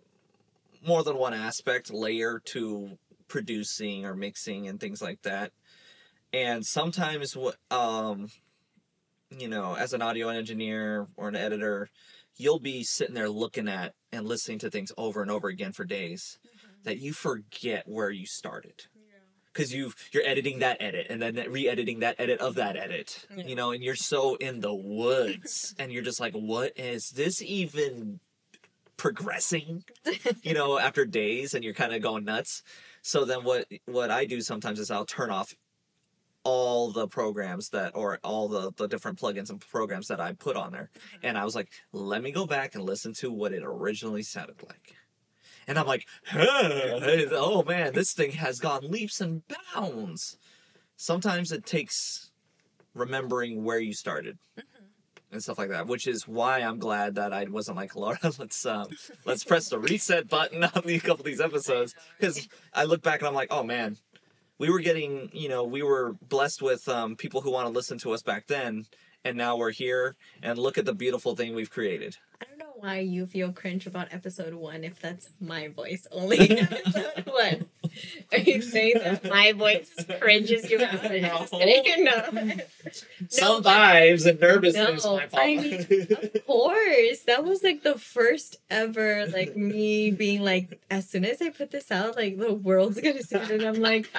[0.86, 5.52] more than one aspect layer to producing or mixing and things like that
[6.32, 8.28] and sometimes what um
[9.32, 11.90] you know as an audio engineer or an editor
[12.38, 15.86] you'll be sitting there looking at and listening to things over and over again for
[15.86, 16.84] days Mhm.
[16.84, 18.86] that you forget where you started
[19.52, 23.46] because you you're editing that edit and then re-editing that edit of that edit Yeah.
[23.46, 27.42] you know and you're so in the woods and you're just like what is this
[27.42, 28.20] even
[28.98, 29.84] progressing
[30.44, 32.64] you know after days and you're kind of going nuts.
[33.02, 35.54] So then what what i do sometimes is i'll turn off
[36.44, 40.56] all the programs that or all the the different plugins and programs that i put
[40.56, 40.90] on there.
[40.94, 41.28] Mm-hmm.
[41.28, 44.62] And i was like let me go back and listen to what it originally sounded
[44.64, 44.96] like.
[45.68, 47.00] And I'm like, huh,
[47.32, 49.42] oh man, this thing has gone leaps and
[49.74, 50.38] bounds.
[50.96, 52.30] Sometimes it takes
[52.94, 54.75] remembering where you started mm-hmm.
[55.36, 58.18] And stuff like that, which is why I'm glad that I wasn't like Laura.
[58.40, 58.88] Let's um,
[59.26, 63.20] let's press the reset button on the couple of these episodes because I look back
[63.20, 63.98] and I'm like, oh man,
[64.58, 67.98] we were getting you know we were blessed with um, people who want to listen
[68.00, 68.86] to us back then,
[69.24, 72.18] and now we're here and look at the beautiful thing we've created.
[72.42, 76.40] I don't know why you feel cringe about episode one if that's my voice only.
[76.60, 77.66] episode one.
[78.32, 80.96] Are you saying that my voice cringes you out?
[81.16, 82.26] No.
[82.32, 82.54] no.
[83.30, 85.04] Some vibes and nervousness.
[85.06, 85.42] No, my fault.
[85.42, 87.22] I mean, Of course.
[87.24, 91.72] That was like the first ever, like me being like, as soon as I put
[91.72, 93.52] this out, like the world's gonna see it.
[93.52, 94.10] And I'm like,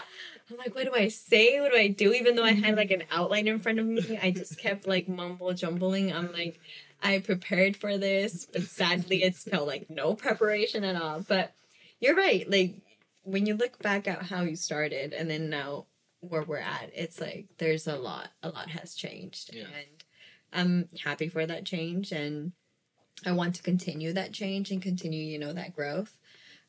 [0.51, 1.61] I'm like, what do I say?
[1.61, 2.13] What do I do?
[2.13, 5.09] Even though I had like an outline in front of me, I just kept like
[5.09, 6.13] mumble jumbling.
[6.13, 6.61] I'm like,
[7.03, 11.21] I prepared for this, but sadly it's felt like no preparation at all.
[11.21, 11.53] But
[12.01, 12.49] you're right.
[12.51, 12.77] Like
[13.27, 15.87] when you look back at how you started and then now
[16.21, 19.51] where we're at, it's like there's a lot, a lot has changed.
[19.53, 19.65] Yeah.
[19.65, 20.05] And
[20.53, 22.53] I'm happy for that change and
[23.25, 26.17] I want to continue that change and continue, you know, that growth.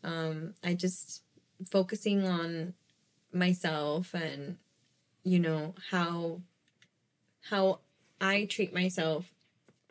[0.03, 1.21] Um, I just
[1.69, 2.73] focusing on
[3.31, 4.57] myself and
[5.23, 6.41] you know how
[7.49, 7.79] how
[8.19, 9.31] I treat myself,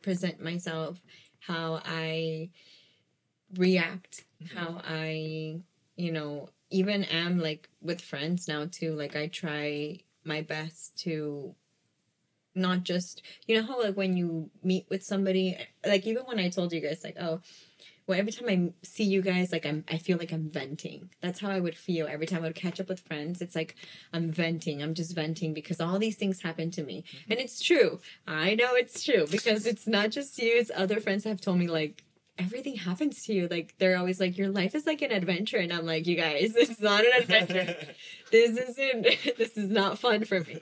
[0.02, 1.00] present myself,
[1.38, 2.50] how I
[3.57, 4.24] react,
[4.55, 5.61] how I,
[5.96, 8.94] you know, even am like with friends now too.
[8.94, 11.55] Like I try my best to
[12.55, 16.48] not just you know how like when you meet with somebody like even when I
[16.48, 17.40] told you guys like oh
[18.07, 21.11] well every time I see you guys like I'm I feel like I'm venting.
[21.20, 23.42] That's how I would feel every time I would catch up with friends.
[23.42, 23.76] It's like
[24.12, 24.83] I'm venting.
[24.83, 27.05] I'm just venting because all these things happen to me.
[27.07, 27.33] Mm-hmm.
[27.33, 28.00] And it's true.
[28.26, 30.55] I know it's true because it's not just you.
[30.57, 32.06] It's other friends have told me like
[32.38, 33.49] everything happens to you.
[33.49, 35.59] Like they're always like your life is like an adventure.
[35.59, 37.77] And I'm like you guys it's not an adventure.
[38.33, 39.03] This isn't
[39.38, 40.61] this is not fun for me.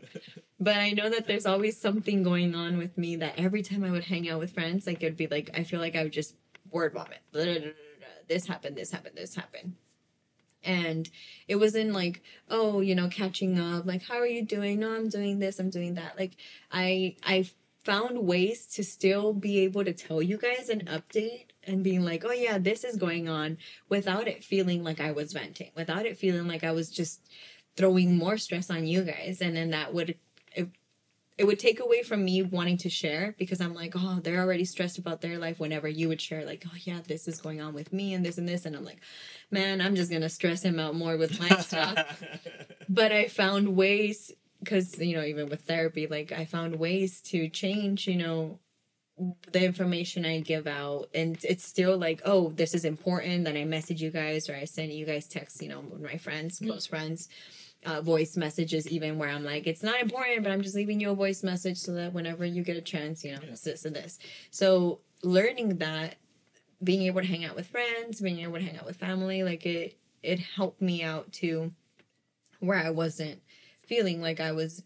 [0.60, 3.90] But i know that there's always something going on with me that every time i
[3.90, 6.34] would hang out with friends like it'd be like i feel like i would just
[6.70, 7.20] word vomit.
[8.28, 9.76] This happened this happened this happened.
[10.62, 11.08] And
[11.48, 14.80] it wasn't like oh you know catching up like how are you doing?
[14.80, 16.18] No i'm doing this i'm doing that.
[16.18, 16.36] Like
[16.70, 17.48] i i
[17.82, 22.24] found ways to still be able to tell you guys an update and being like
[22.24, 23.56] oh yeah this is going on
[23.88, 27.20] without it feeling like i was venting without it feeling like i was just
[27.76, 29.38] throwing more stress on you guys.
[29.40, 30.16] And then that would
[30.54, 30.68] it,
[31.36, 34.64] it would take away from me wanting to share because i'm like oh they're already
[34.64, 37.74] stressed about their life whenever you would share like oh yeah this is going on
[37.74, 38.64] with me and this and this.
[38.66, 39.00] And i'm like
[39.50, 42.22] man i'm just gonna stress him out more with my stuff.
[42.88, 47.48] But i found ways because you know even with therapy like i found ways to
[47.48, 48.58] change you know
[49.52, 53.64] the information i give out and it's still like oh this is important then i
[53.64, 56.84] message you guys or i send you guys text you know with my friends close
[56.86, 57.28] friends
[57.86, 61.10] uh, voice messages even where i'm like it's not important but i'm just leaving you
[61.10, 63.54] a voice message so that whenever you get a chance you know Yeah.
[63.62, 64.18] this and this
[64.50, 66.16] so learning that
[66.82, 69.64] being able to hang out with friends being able to hang out with family like
[69.64, 71.70] it it helped me out to
[72.58, 73.40] where i wasn't
[73.86, 74.82] feeling like i was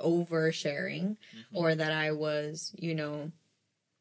[0.00, 1.56] oversharing Mm-hmm.
[1.56, 3.30] or that i was you know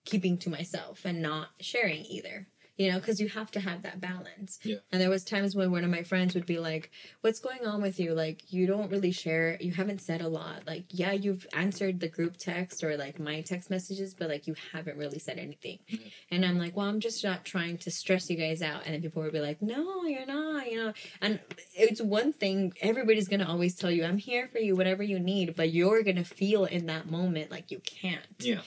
[0.05, 4.01] keeping to myself and not sharing either you know because you have to have that
[4.01, 4.59] balance.
[4.63, 4.79] Yeah.
[4.91, 6.91] and there was times when one of my friends would be like
[7.21, 8.13] what's going on with you?
[8.13, 10.63] Like you don't really share you haven't said a lot.
[10.67, 14.55] Like yeah you've answered the group text or like my text messages but like you
[14.73, 15.79] haven't really said anything.
[15.89, 16.11] Mhm.
[16.31, 18.81] and i'm like well i'm just not trying to stress you guys out.
[18.85, 20.91] And then people would be like no you're not you know.
[21.21, 21.39] And
[21.73, 25.55] it's one thing everybody's gonna always tell you i'm here for you whatever you need
[25.55, 28.25] but you're gonna feel in that moment like you can't.
[28.39, 28.59] Yeah.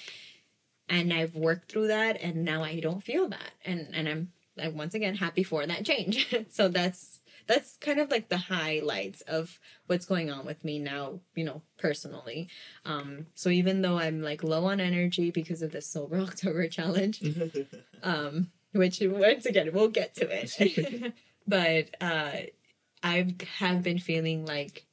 [0.89, 3.51] And I've worked through that and now I don't feel that.
[3.65, 6.35] And and I'm like once again happy for that change.
[6.51, 11.21] So that's that's kind of like the highlights of what's going on with me now
[11.35, 12.49] you know personally.
[12.85, 17.23] Um so even though I'm like low on energy because of the sober October challenge
[18.03, 21.15] um which once again we'll get to it.
[21.47, 22.33] But uh
[23.03, 24.85] I have been feeling like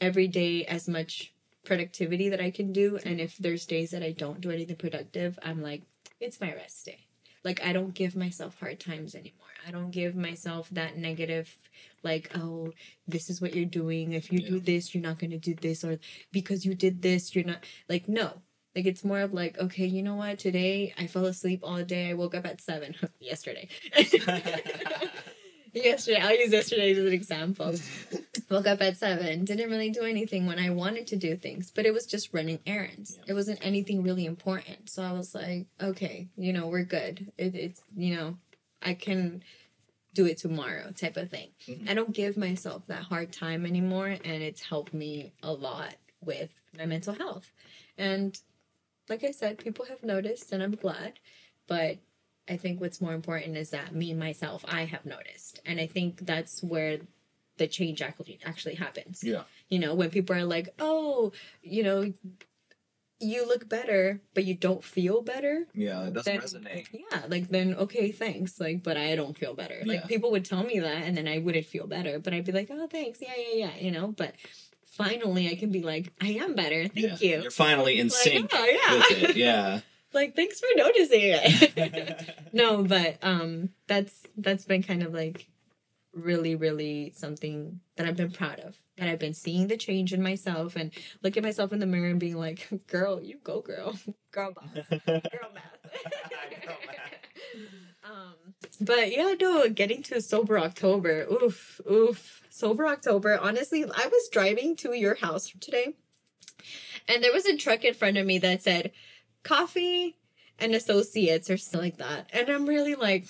[0.00, 1.32] every day as much
[1.70, 5.38] productivity that I can do and if there's days that I don't do anything productive
[5.40, 5.82] I'm like
[6.18, 6.98] it's my rest day.
[7.44, 9.54] Like I don't give myself hard times anymore.
[9.64, 11.56] I don't give myself that negative
[12.02, 12.72] like oh
[13.06, 14.14] this is what you're doing.
[14.14, 16.00] If you do this you're not going to do this or
[16.32, 18.42] because you did this you're not like no.
[18.74, 20.40] Like it's more of like okay you know what?
[20.40, 22.10] Today I fell asleep all day.
[22.10, 23.68] I woke up at 7 yesterday
[25.72, 27.74] yesterday I'll use yesterday as an example
[28.50, 31.86] woke up at seven didn't really do anything when i wanted to do things but
[31.86, 33.24] it was just running errands Yeah.
[33.28, 37.54] it wasn't anything really important so i was like okay you know we're good it,
[37.54, 38.36] it's you know
[38.82, 39.42] i can
[40.12, 41.50] do it tomorrow type of thing.
[41.68, 41.88] Mhm.
[41.88, 46.50] I don't give myself that hard time anymore and it's helped me a lot with
[46.76, 47.52] my mental health.
[47.96, 48.36] And
[49.08, 51.20] like I said, people have noticed and I'm glad,
[51.68, 51.98] but
[52.50, 55.60] I think what's more important is that me myself I have noticed.
[55.64, 56.98] And I think that's where
[57.58, 59.22] the change actually actually happens.
[59.22, 59.42] Yeah.
[59.68, 61.32] You know, when people are like, "Oh,
[61.62, 62.12] you know,
[63.22, 66.86] you look better, but you don't feel better." Yeah, it doesn't then resonate.
[66.92, 69.92] yeah like then okay thanks like but i don't feel better Yeah.
[69.92, 72.52] like people would tell me that and then i wouldn't feel better but i'd be
[72.52, 74.34] like oh thanks yeah yeah yeah you know but
[74.86, 78.50] finally i can be like i am better thank you You're finally in Like, sync
[78.54, 78.94] oh, yeah.
[78.96, 79.36] with it.
[79.46, 79.80] Yeah.
[80.12, 85.48] Like thanks for noticing it no but um that's that's been kind of like
[86.12, 90.22] really really something that i've been proud of that i've been seeing the change in
[90.22, 90.90] myself and
[91.22, 93.96] look at myself in the mirror and being like girl you go girl
[94.32, 95.78] girl boss girl math.
[98.02, 101.26] Um, but yeah, no, getting to sober October.
[101.30, 102.42] Oof, oof.
[102.48, 103.38] Sober October.
[103.40, 105.94] Honestly, I was driving to your house today,
[107.08, 108.92] and there was a truck in front of me that said
[109.42, 110.16] coffee
[110.58, 112.30] and associates or something like that.
[112.32, 113.26] And I'm really like,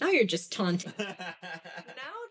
[0.00, 0.92] now you're just taunting.
[0.98, 1.06] now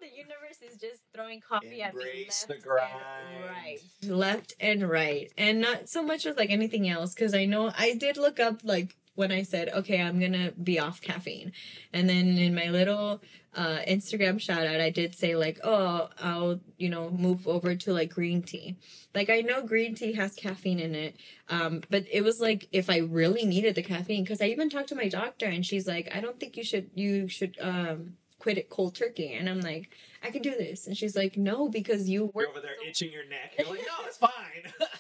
[0.01, 2.91] the universe is just throwing coffee at me left the grind.
[3.33, 7.13] and right, left and right, and not so much with like anything else.
[7.13, 10.79] Because I know I did look up like when I said, okay, I'm gonna be
[10.79, 11.51] off caffeine,
[11.93, 13.21] and then in my little
[13.55, 17.93] uh, Instagram shout out, I did say like, oh, I'll you know move over to
[17.93, 18.77] like green tea.
[19.13, 21.17] Like I know green tea has caffeine in it,
[21.49, 24.89] um, but it was like if I really needed the caffeine, because I even talked
[24.89, 28.57] to my doctor and she's like, I don't think you should you should um quit
[28.57, 29.91] it cold turkey, and I'm like,
[30.23, 32.87] I can do this, and she's like, no, because you work You're over there so-
[32.87, 33.53] itching your neck.
[33.57, 34.29] You're like, no, it's fine.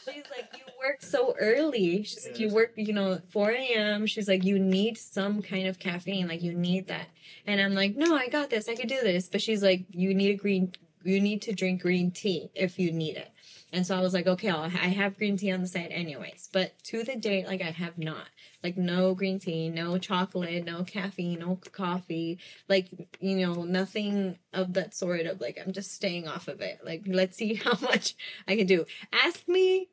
[0.05, 2.03] She's like, you work so early.
[2.03, 4.05] She's like, you work, you know, 4 a.m.
[4.07, 6.27] She's like, you need some kind of caffeine.
[6.27, 7.07] Like, you need that.
[7.45, 8.67] And I'm like, no, I got this.
[8.67, 9.29] I could do this.
[9.29, 12.91] But she's like, you need a green, you need to drink green tea if you
[12.91, 13.29] need it.
[13.73, 16.49] And so I was like, okay, I'll, I have green tea on the side anyways.
[16.51, 18.27] But to the date, like, I have not.
[18.63, 22.39] Like, no green tea, no chocolate, no caffeine, no coffee.
[22.69, 26.79] Like, you know, nothing of that sort of like, I'm just staying off of it.
[26.83, 28.15] Like, let's see how much
[28.47, 28.85] I can do.
[29.11, 29.89] Ask me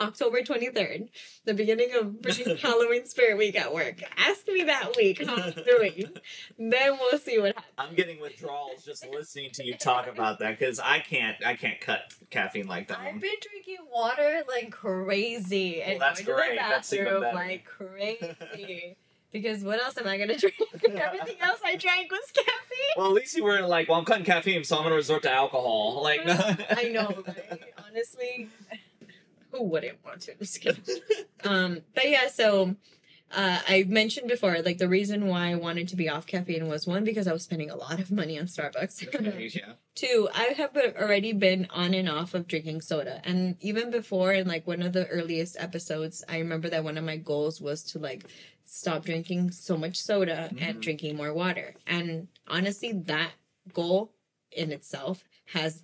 [0.00, 1.08] October 23rd,
[1.44, 2.16] the beginning of
[2.60, 3.96] Halloween Spirit Week at work.
[4.16, 6.04] Ask me that week how I'm doing.
[6.58, 7.74] then we'll see what happens.
[7.78, 11.80] I'm getting withdrawals just listening to you talk about that because I can't I can't
[11.80, 12.98] cut caffeine like that.
[13.00, 16.58] I've been drinking water like crazy and Well, that's going to great.
[16.58, 17.36] the That's even bathroom better.
[17.36, 18.96] like crazy.
[19.32, 20.56] because what else am I gonna drink?
[20.74, 22.48] Everything else I drank was caffeine.
[22.96, 25.32] Well, at least you weren't like, well, I'm cutting caffeine, so I'm gonna resort to
[25.32, 26.00] alcohol.
[26.02, 27.60] Like, I know, right?
[27.86, 28.48] honestly.
[29.52, 30.34] Who wouldn't want to?
[30.38, 30.82] Just kidding.
[31.44, 32.76] um, but yeah, so
[33.32, 36.86] uh, I mentioned before, like the reason why I wanted to be off caffeine was
[36.86, 39.14] one because I was spending a lot of money on Starbucks.
[39.14, 39.72] Okay, yeah.
[39.96, 44.46] Two, I have already been on and off of drinking soda, and even before, in
[44.48, 47.98] like one of the earliest episodes, I remember that one of my goals was to
[47.98, 48.24] like
[48.64, 50.80] stop drinking so much soda and Mhm.
[50.80, 51.74] drinking more water.
[51.88, 53.32] And honestly, that
[53.72, 54.12] goal
[54.52, 55.82] in itself has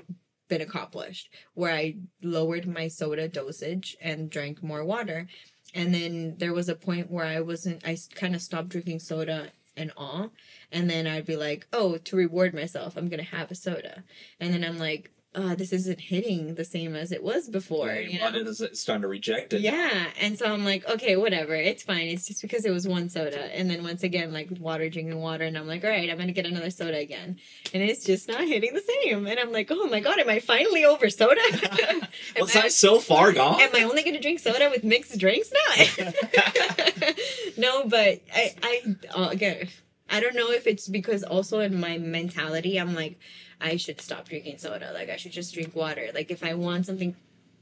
[0.48, 5.26] been accomplished where I lowered my soda dosage and drank more water.
[5.74, 9.50] And then there was a point where I wasn't, I kind of stopped drinking soda
[9.76, 10.32] and all.
[10.72, 14.04] And then I'd be like, oh, to reward myself, I'm going to have a soda.
[14.40, 17.88] And then I'm like, uh, this isn't hitting the same as it was before.
[17.88, 18.28] Your you know?
[18.28, 19.60] is starting to reject it.
[19.60, 22.08] Yeah, and so I'm like, okay, whatever, it's fine.
[22.08, 25.44] It's just because it was one soda, and then once again, like water, drinking water,
[25.44, 27.38] and I'm like, all right, I'm gonna get another soda again,
[27.74, 29.26] and it's just not hitting the same.
[29.26, 31.40] And I'm like, oh my god, am I finally over soda?
[31.88, 32.00] am,
[32.40, 33.60] Was I, I so far gone?
[33.60, 36.06] am I only gonna drink soda with mixed drinks now?
[37.58, 39.68] no, but I, I uh, again,
[40.08, 43.18] I don't know if it's because also in my mentality, I'm like,
[43.60, 44.92] I should stop drinking soda.
[44.92, 46.10] Like I should just drink water.
[46.14, 47.16] Like if I want something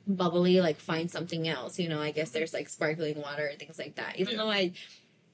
[0.07, 1.79] bubbly, like find something else.
[1.79, 4.19] You know, I guess there's like sparkling water and things like that.
[4.19, 4.39] Even Yeah.
[4.43, 4.73] though I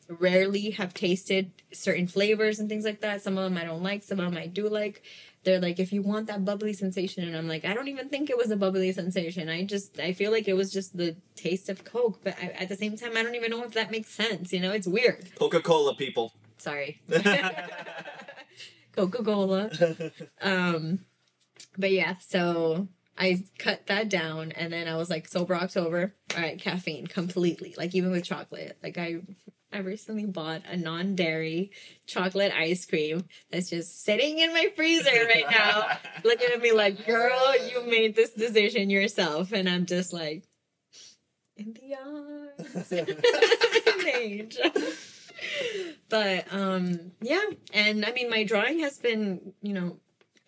[0.08, 3.22] rarely have tasted certain flavors and things like that.
[3.22, 5.02] Some of them I don't like, some of them I do like.
[5.44, 8.28] They're like, if you want that bubbly sensation, and I'm like, I don't even think
[8.28, 9.48] it was a bubbly sensation.
[9.48, 12.68] I just, I feel like it was just the taste of Coke, but I, at
[12.68, 14.52] the same time, I don't even know if that makes sense.
[14.52, 15.30] You know, it's weird.
[15.38, 16.34] Coca Cola people.
[16.58, 17.00] Sorry.
[19.00, 19.70] Coca Cola.
[20.42, 21.00] Um,
[21.76, 26.14] but yeah, so I cut that down, and then I was like, sober October.
[26.34, 27.74] All right, caffeine completely.
[27.76, 28.78] Like even with chocolate.
[28.82, 29.20] Like I,
[29.72, 31.70] I recently bought a non-dairy
[32.06, 35.86] chocolate ice cream that's just sitting in my freezer right now,
[36.24, 40.44] looking at me like, "Girl, you made this decision yourself," and I'm just like,
[41.56, 44.70] in the arms, an angel.
[46.08, 49.96] but um yeah, and I mean my drawing has been, you know,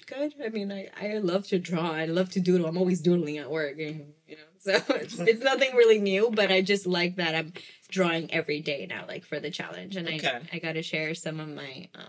[0.07, 0.34] good.
[0.45, 1.90] I mean I I love to draw.
[1.93, 2.66] I love to doodle.
[2.66, 4.43] I'm always doodling at work, and, you know.
[4.62, 7.53] So it's, it's nothing really new, but I just like that I'm
[7.88, 10.38] drawing every day now like for the challenge and Okay.
[10.53, 12.07] I I got to share some of my um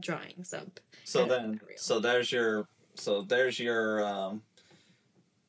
[0.00, 0.80] drawings up.
[1.04, 4.42] So then, so there's your, so there's your, um,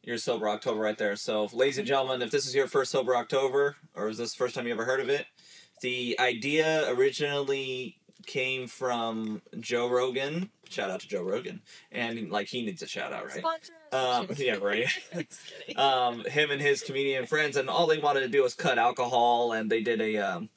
[0.03, 1.15] your sober October right there.
[1.15, 4.37] So, ladies and gentlemen, if this is your first sober October, or is this the
[4.37, 5.25] first time you ever heard of it,
[5.81, 10.49] the idea originally came from Joe Rogan.
[10.69, 11.61] Shout out to Joe Rogan,
[11.91, 13.37] and like he needs a shout out, right?
[13.37, 14.87] Sponsor Um, yeah, right.
[15.77, 19.53] Um, him and his comedian friends, and all they wanted to do was cut alcohol,
[19.53, 20.49] and they did a um,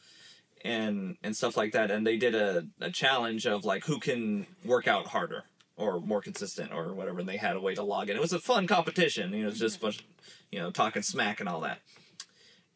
[0.64, 4.46] and and stuff like that, and they did a, a challenge of like who can
[4.64, 5.44] work out harder
[5.76, 7.20] or more consistent or whatever.
[7.20, 8.16] And they had a way to log in.
[8.16, 9.32] It was a fun competition.
[9.32, 10.04] You know, it was just a bunch,
[10.52, 11.78] you know, talking smack and all that.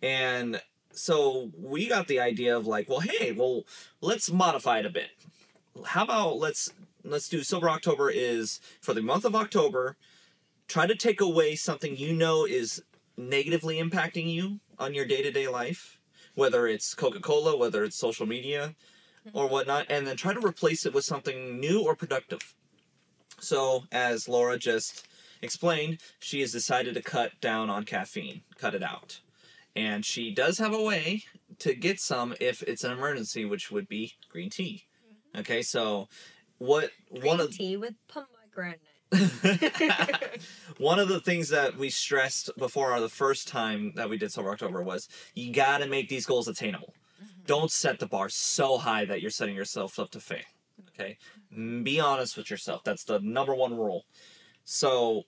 [0.02, 0.60] And
[0.94, 3.64] so we got the idea of like, well, hey, well,
[4.00, 5.10] let's modify it a bit.
[5.86, 6.72] How about let's
[7.04, 9.96] let's do Sober October is for the month of October.
[10.66, 12.82] Try to take away something you know is
[13.16, 15.98] negatively impacting you on your day to day life,
[16.34, 18.74] whether it's Coca Cola, whether it's social media,
[19.32, 22.54] or whatnot, and then try to replace it with something new or productive.
[23.40, 25.06] So, as Laura just
[25.42, 29.20] explained, she has decided to cut down on caffeine, cut it out.
[29.76, 31.24] And she does have a way
[31.58, 34.84] to get some if it's an emergency, which would be green tea.
[35.36, 36.08] Okay, so
[36.58, 38.80] what one Green of tea with pomegranate.
[40.78, 44.50] one of the things that we stressed before the first time that we did Sober
[44.50, 46.94] October was you got to make these goals attainable.
[47.46, 50.38] Don't set the bar so high that you're setting yourself up to fail.
[50.88, 51.18] Okay,
[51.56, 52.82] Mm, be honest with yourself.
[52.84, 54.04] That's the number one rule.
[54.64, 55.24] So,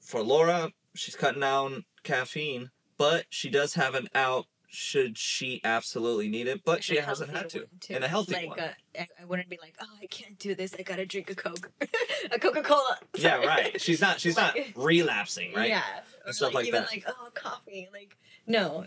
[0.00, 4.46] for Laura, she's cutting down caffeine, but she does have an out.
[4.70, 7.66] Should she absolutely need it, but she hasn't had to.
[7.80, 7.94] too.
[7.94, 8.60] And a healthy like, one.
[8.60, 8.72] Uh,
[9.18, 10.74] I, wouldn't be like, oh, I can't do this.
[10.78, 11.70] I gotta drink a Coke,
[12.30, 12.98] a Coca Cola.
[13.18, 13.80] Yeah, right.
[13.80, 14.20] She's not.
[14.20, 15.70] She's not Like- relapsing, right?
[15.70, 15.82] Yeah,
[16.26, 16.90] And stuff like even that.
[16.90, 17.88] like oh, coffee.
[17.90, 18.14] Like
[18.46, 18.84] no,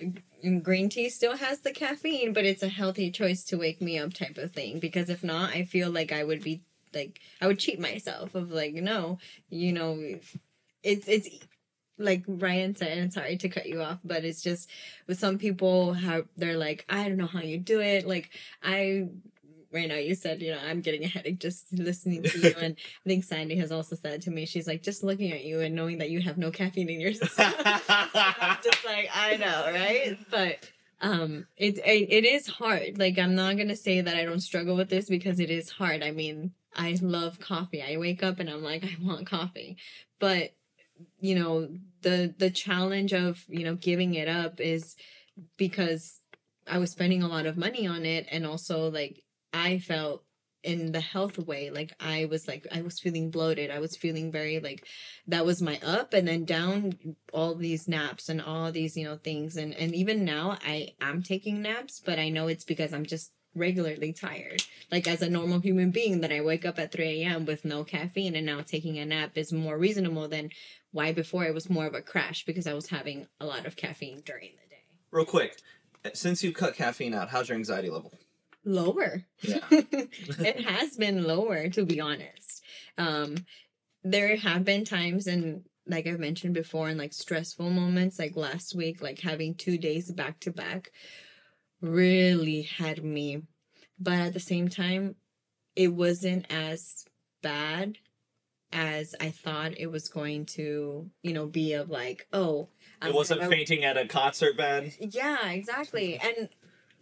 [0.62, 4.14] green tea still has the caffeine, but it's a healthy choice to wake me up
[4.14, 4.78] type of thing.
[4.80, 6.62] Because if not, I feel like I would be
[6.94, 9.18] like I would cheat myself of like no,
[9.50, 10.00] you know,
[10.84, 11.28] it's it's
[12.02, 14.70] like Ryan said, and sorry to cut you off, but it's just
[15.08, 18.08] with some people how they're like, I don't know how you do it.
[18.08, 18.32] Like
[18.64, 19.08] I
[19.74, 22.76] right now you said, you know, I'm getting a headache just listening to you and
[23.06, 25.76] I think Sandy has also said to me, she's like, just looking at you and
[25.76, 27.52] knowing that you have no caffeine in your system.
[28.64, 30.18] Just like, I know, right?
[30.30, 30.70] But
[31.02, 33.00] um it, it it is hard.
[33.00, 36.04] Like I'm not gonna say that I don't struggle with this because it is hard.
[36.04, 37.82] I mean, I love coffee.
[37.82, 39.78] I wake up and I'm like, I want coffee.
[40.20, 40.52] But
[41.20, 41.70] you know,
[42.02, 44.96] the the challenge of, you know, giving it up is
[45.58, 46.20] because
[46.68, 49.24] I was spending a lot of money on it and also like
[49.54, 50.24] I felt
[50.64, 53.72] in the health way like I was like I was feeling bloated.
[53.72, 54.86] I was feeling very like
[55.28, 56.94] that was my up and then down
[57.34, 61.24] all these naps and all these, you know, things and and even now I am
[61.24, 64.64] taking naps, but I know it's because I'm just regularly tired.
[64.92, 67.46] Like as a normal human being that I wake up at 3 a.m.
[67.46, 70.50] with no caffeine and now taking a nap is more reasonable than
[70.92, 73.76] why before it was more of a crash because I was having a lot of
[73.76, 74.84] caffeine during the day.
[75.12, 75.58] Real quick,
[76.14, 78.14] since you've cut caffeine out, how's your anxiety level?
[78.64, 79.24] Lower.
[79.42, 79.60] Yeah.
[79.72, 82.64] it has been lower to be honest.
[82.98, 83.36] Um
[84.04, 88.76] there have been times and like I've mentioned before in like stressful moments like last
[88.76, 90.92] week like having 2 days back to back
[91.82, 93.42] really had me
[94.00, 95.16] but at the same time
[95.76, 97.06] it wasn't as
[97.42, 97.98] bad
[98.74, 102.70] as I thought it was going to, you know, be of like, oh,
[103.04, 104.94] It wasn't fainting at a concert band.
[105.00, 106.18] yeah, exactly.
[106.18, 106.50] And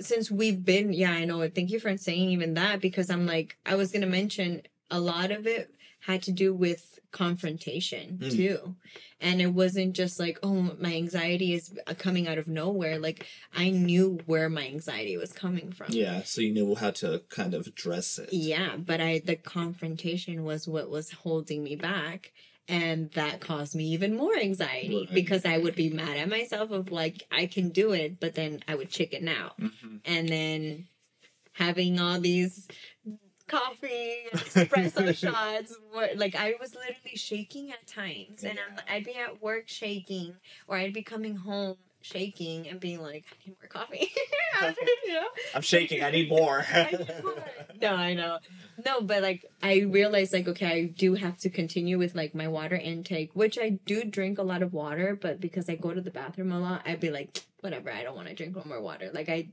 [0.02, 1.48] since we've been, yeah, I know.
[1.50, 5.32] Thank you for saying even that because I'm like, I was to mention a lot
[5.32, 8.32] of it had to do with confrontation Mm.
[8.36, 8.76] too.
[9.20, 13.00] And it wasn't just like, oh, my anxiety is coming out of nowhere.
[13.00, 15.88] Like, I knew where my anxiety was coming from.
[15.92, 18.32] Yeah, so you knew how to kind of address it.
[18.32, 22.32] Yeah, but I the confrontation was what was holding me back
[22.68, 25.14] and that caused me even more anxiety Right.
[25.14, 28.60] because I would be mad at myself of like I can do it, but then
[28.68, 29.60] I would chicken out.
[29.60, 30.88] hmm And then
[31.54, 32.68] having all these
[33.50, 38.82] coffee and espresso shots were like I was literally shaking at times and Yeah.
[38.94, 40.36] I'd be at work shaking
[40.68, 44.10] or I'd be coming home shaking and being like I need more coffee.
[45.06, 45.28] you know?
[45.54, 46.02] I'm shaking.
[46.04, 46.66] I need more.
[46.72, 47.34] I need more.
[47.82, 48.40] no, I know.
[48.86, 52.48] No, but like I realized like okay, I do have to continue with like my
[52.48, 56.02] water intake, which I do drink a lot of water, but because I go to
[56.02, 58.82] the bathroom a lot, I'd be like, whatever, I don't want to drink no more
[58.82, 59.10] water.
[59.14, 59.50] Like I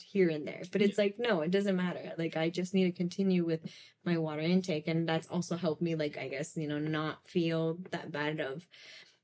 [0.00, 0.62] here and there.
[0.70, 2.12] But it's like, no, it doesn't matter.
[2.18, 3.60] Like I just need to continue with
[4.04, 4.88] my water intake.
[4.88, 8.66] And that's also helped me, like, I guess, you know, not feel that bad of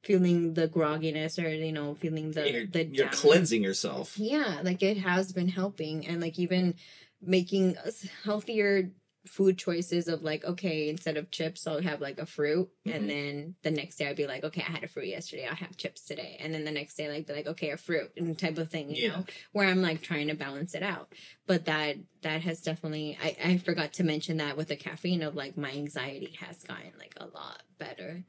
[0.03, 4.19] feeling the grogginess or, you know, feeling the you're, the you're cleansing yourself.
[4.19, 6.75] Yeah, like it has been helping and like even
[7.23, 8.91] making us healthier
[9.27, 12.95] food choices of like okay instead of chips i'll have like a fruit Mhm.
[12.95, 15.55] and then the next day i'd be like okay i had a fruit yesterday i'll
[15.57, 18.39] have chips today and then the next day like be like okay a fruit and
[18.39, 19.09] type of thing you Yeah.
[19.16, 21.12] know where i'm like trying to balance it out
[21.47, 25.35] but that that has definitely i i forgot to mention that with the caffeine of
[25.35, 28.25] like my anxiety has gotten like a lot better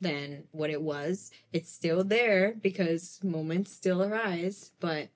[0.00, 5.08] than what it was it's still there because moments still arise but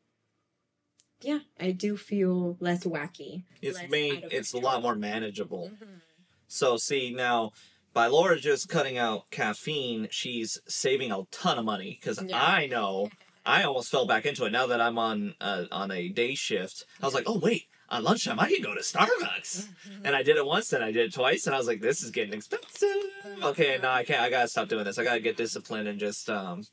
[1.20, 5.70] yeah i do feel less wacky It's less made it's a lot more manageable.
[5.80, 6.00] Mhm.
[6.46, 7.52] So see now,
[7.92, 12.40] by Laura just cutting out caffeine, she's saving a ton of money because Yeah.
[12.42, 13.10] I know
[13.46, 14.50] I almost fell back into it.
[14.52, 18.04] Now that I'm on uh, on a day shift, I was like, oh wait, on
[18.04, 19.68] lunchtime I can go to Starbucks,
[20.04, 22.02] and I did it once, and I did it twice, and I was like, this
[22.02, 22.94] is getting expensive.
[23.42, 24.20] Okay, no, I can't.
[24.20, 24.98] I gotta stop doing this.
[24.98, 26.64] I gotta get disciplined and just um.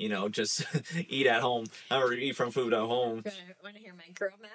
[0.00, 0.64] You know, just
[1.10, 3.22] eat at home or eat from food at home.
[3.62, 4.50] Want to hear my girl math?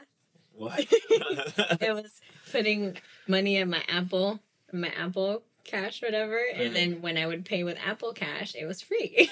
[0.53, 0.79] What?
[1.81, 2.19] it was
[2.51, 4.39] putting money in my Apple,
[4.73, 6.65] my Apple Cash, whatever, Mhm.
[6.65, 9.29] and then when I would pay with Apple Cash, it was free.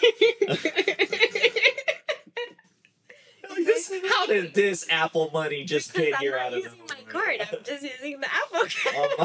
[3.55, 7.39] This, how did this Apple money just Because get here out of using my card.
[7.41, 8.88] I'm just using the Apple Cash.
[8.95, 9.16] Oh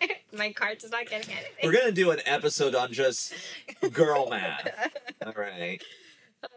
[0.00, 1.50] my my card's not getting anything.
[1.62, 3.32] We're gonna do an episode on just
[3.92, 4.68] girl math.
[5.26, 5.82] All right.
[6.44, 6.48] oh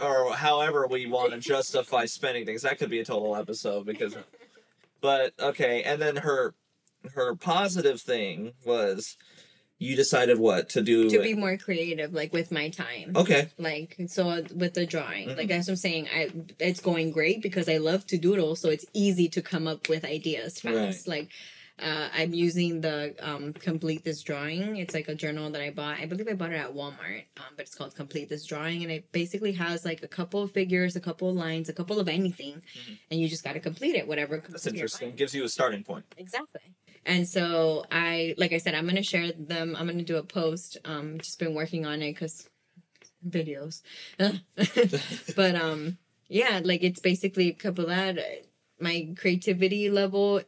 [0.00, 0.06] no.
[0.30, 2.62] Or however we want to justify spending things.
[2.62, 4.16] That could be a total episode because
[5.00, 6.54] but okay, and then her
[7.14, 9.16] her positive thing was
[9.78, 13.12] you decided what to do to be more creative, like with my time.
[13.14, 13.48] Okay.
[13.58, 15.58] like so with the drawing like Mhm.
[15.58, 19.28] as i'm saying i it's going great because i love to doodle so it's easy
[19.28, 21.28] to come up with ideas fast like
[21.82, 25.98] uh, i'm using the um, complete this drawing it's like a journal that i bought
[25.98, 28.90] i believe i bought it at walmart um, but it's called complete this drawing and
[28.90, 32.08] it basically has like a couple of figures a couple of lines a couple of
[32.08, 32.98] anything Mhm.
[33.10, 35.14] and you just got to complete it whatever That's interesting.
[35.14, 36.04] Gives you a starting point.
[36.16, 36.60] Exactly.
[37.04, 39.76] And so I, like I said, I'm gonna share them.
[39.78, 40.76] I'm gonna do a post.
[40.84, 42.48] Um, just been working on it because
[43.28, 43.82] videos.
[45.36, 45.98] but um,
[46.28, 48.18] yeah, like it's basically a couple of that.
[48.80, 50.42] My creativity level,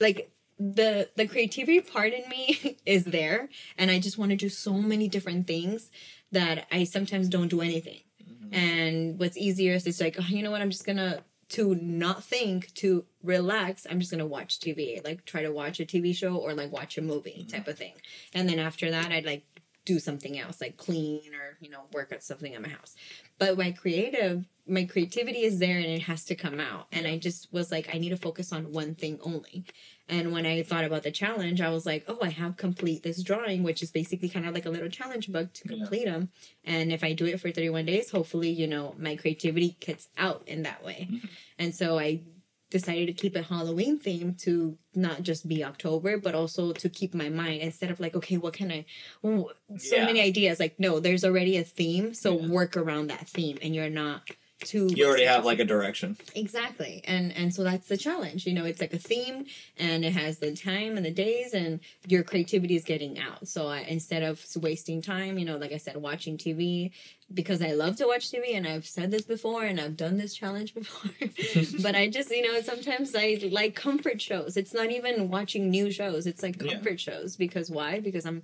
[0.00, 4.48] like the the creativity part in me is there, and I just want to do
[4.48, 5.90] so many different things
[6.32, 8.00] that I sometimes don't do anything.
[8.22, 8.54] Mm-hmm.
[8.54, 10.60] And what's easier is it's like, oh, you know what?
[10.60, 13.86] I'm just gonna to not think to relax.
[13.88, 16.98] I'm just gonna watch TV, like try to watch a TV show or like watch
[16.98, 17.48] a movie mm-hmm.
[17.48, 17.94] type of thing.
[18.34, 19.44] And then after that, I'd like
[19.88, 22.94] do something else, like clean or you know work on something in my house.
[23.38, 26.86] But my creative, my creativity is there and it has to come out.
[26.92, 29.64] And I just was like, I need to focus on one thing only.
[30.08, 33.22] And when I thought about the challenge, I was like, oh, I have complete this
[33.22, 35.76] drawing, which is basically kind of like a little challenge book to Yeah.
[35.78, 36.30] complete them.
[36.64, 40.42] And if I do it for 31 days, hopefully, you know, my creativity gets out
[40.46, 41.08] in that way.
[41.10, 41.28] Mhm.
[41.58, 42.20] And so I
[42.70, 47.14] decided to keep it Halloween theme to not just be October, but also to keep
[47.14, 48.84] my mind instead of like, okay, what can I,
[49.22, 50.04] so Yeah.
[50.06, 50.60] many ideas.
[50.60, 52.12] Like, no, there's already a theme.
[52.14, 52.46] So Yeah.
[52.48, 54.28] work around that theme and you're not
[54.60, 54.88] too.
[54.94, 56.16] You already have like a direction.
[56.34, 57.02] Exactly.
[57.04, 58.46] And and so that's the challenge.
[58.46, 59.46] You know, it's like a theme
[59.76, 63.48] and it has the time and the days and your creativity is getting out.
[63.48, 66.90] So I, instead of wasting time, you know, like I said, watching TV
[67.32, 70.34] because I love to watch TV and I've said this before and I've done this
[70.34, 71.10] challenge before.
[71.82, 74.56] but I just, you know, sometimes I like comfort shows.
[74.56, 76.26] It's not even watching new shows.
[76.26, 76.74] It's like Yeah.
[76.74, 78.00] comfort shows because why?
[78.00, 78.42] Because I'm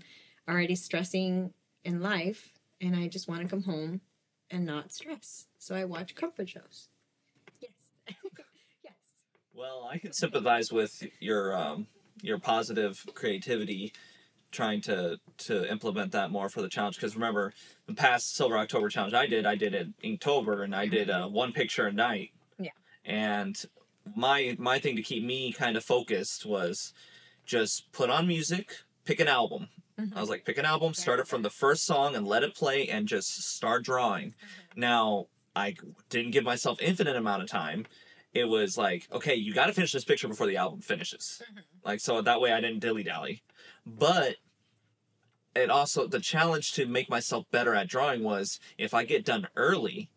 [0.49, 1.53] already stressing
[1.85, 4.01] in life and I just want to come home
[4.51, 5.47] and not stress.
[5.59, 6.89] So I watch comfort shows.
[7.61, 7.73] Yes.
[8.85, 8.95] yes.
[9.55, 11.87] Well, I can sympathize with your um,
[12.23, 13.93] your positive creativity,
[14.51, 16.97] trying to to implement that more for the challenge.
[16.97, 17.53] Because remember,
[17.87, 21.11] the past Sober October challenge I did, I did it in October, and I did
[21.11, 22.31] uh, one picture a night.
[22.59, 22.71] Yeah.
[23.05, 23.57] And
[24.17, 26.93] my my thing to keep me kind of focused was
[27.47, 28.73] just put on music,
[29.05, 29.69] pick an album.
[29.97, 30.31] I was mm-hmm.
[30.31, 33.07] like, pick an album, start it from the first song, and let it play, and
[33.07, 34.31] just start drawing.
[34.31, 34.81] Mm-hmm.
[34.81, 35.75] Now, I
[36.09, 37.87] didn't give myself infinite amount of time.
[38.33, 41.41] It was like, okay, you got to finish this picture before the album finishes.
[41.45, 41.61] Mm-hmm.
[41.85, 43.43] Like, so that way I didn't dilly dally.
[43.87, 44.37] But
[45.55, 49.47] it also, the challenge to make myself better at drawing was if I get done
[49.55, 50.11] early,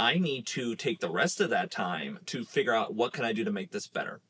[0.00, 3.32] I need to take the rest of that time to figure out what can I
[3.32, 4.20] do to make this better.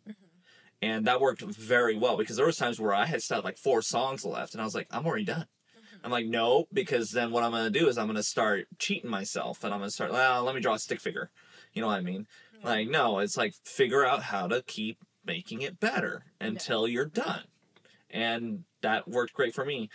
[0.80, 3.58] And that worked very well because there was times where I had still had like
[3.58, 5.46] four songs left and I was like, I'm already done.
[6.04, 9.64] I'm like, no, because then what I'm gonna do is I'm gonna start cheating myself,
[9.64, 10.12] and I'm gonna start.
[10.12, 11.30] Well, let me draw a stick figure.
[11.72, 12.26] You know what I mean?
[12.62, 17.44] Like, no, it's like figure out how to keep making it better until you're done,
[18.10, 19.90] and that worked great for me.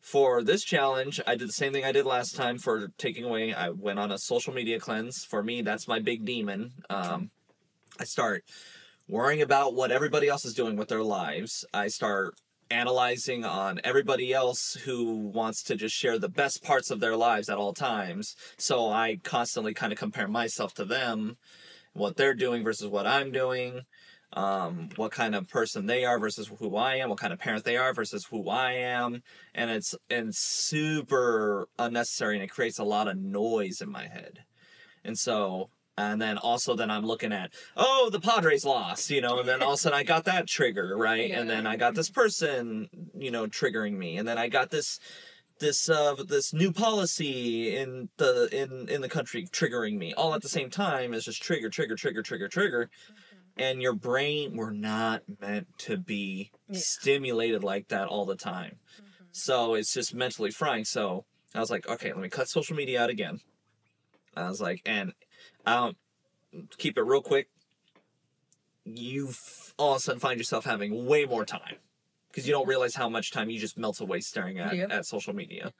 [0.00, 3.54] For this challenge, I did the same thing I did last time for taking away.
[3.54, 5.24] I went on a social media cleanse.
[5.24, 6.72] For me, that's my big demon.
[6.90, 7.30] Um,
[7.98, 8.44] I start
[9.08, 11.64] worrying about what everybody else is doing with their lives.
[11.72, 12.34] I start
[12.70, 17.48] analyzing on everybody else who wants to just share the best parts of their lives
[17.48, 18.34] at all times.
[18.56, 21.36] So I constantly kind of compare myself to them,
[21.92, 23.82] what they're doing versus what I'm doing,
[24.32, 27.64] um, what kind of person they are versus who I am, what kind of parent
[27.64, 29.22] they are versus who I am,
[29.54, 34.40] and it's and super unnecessary, and it creates a lot of noise in my head,
[35.04, 39.38] and so and then also then I'm looking at oh the Padres lost you know
[39.38, 41.30] and then all of a sudden I got that trigger right?
[41.30, 44.16] And then I got this person you know triggering me.
[44.18, 44.98] And then I got this
[45.60, 50.42] this uh this new policy in the in in the country triggering me all at
[50.42, 52.90] the same time is just trigger trigger trigger trigger trigger.
[53.56, 56.80] And your brain we're not meant to be Yeah.
[56.80, 58.78] stimulated like that all the time.
[59.30, 60.84] So it's just mentally frying.
[60.84, 61.24] So
[61.54, 63.38] I was like okay let me cut social media out again.
[64.36, 65.12] I was like and
[65.66, 65.96] um,
[66.78, 67.48] keep it real quick.
[68.84, 69.32] You
[69.78, 71.76] all of a sudden find yourself having way more time
[72.28, 75.34] because you don't realize how much time you just melts away staring at, at social
[75.34, 75.72] media.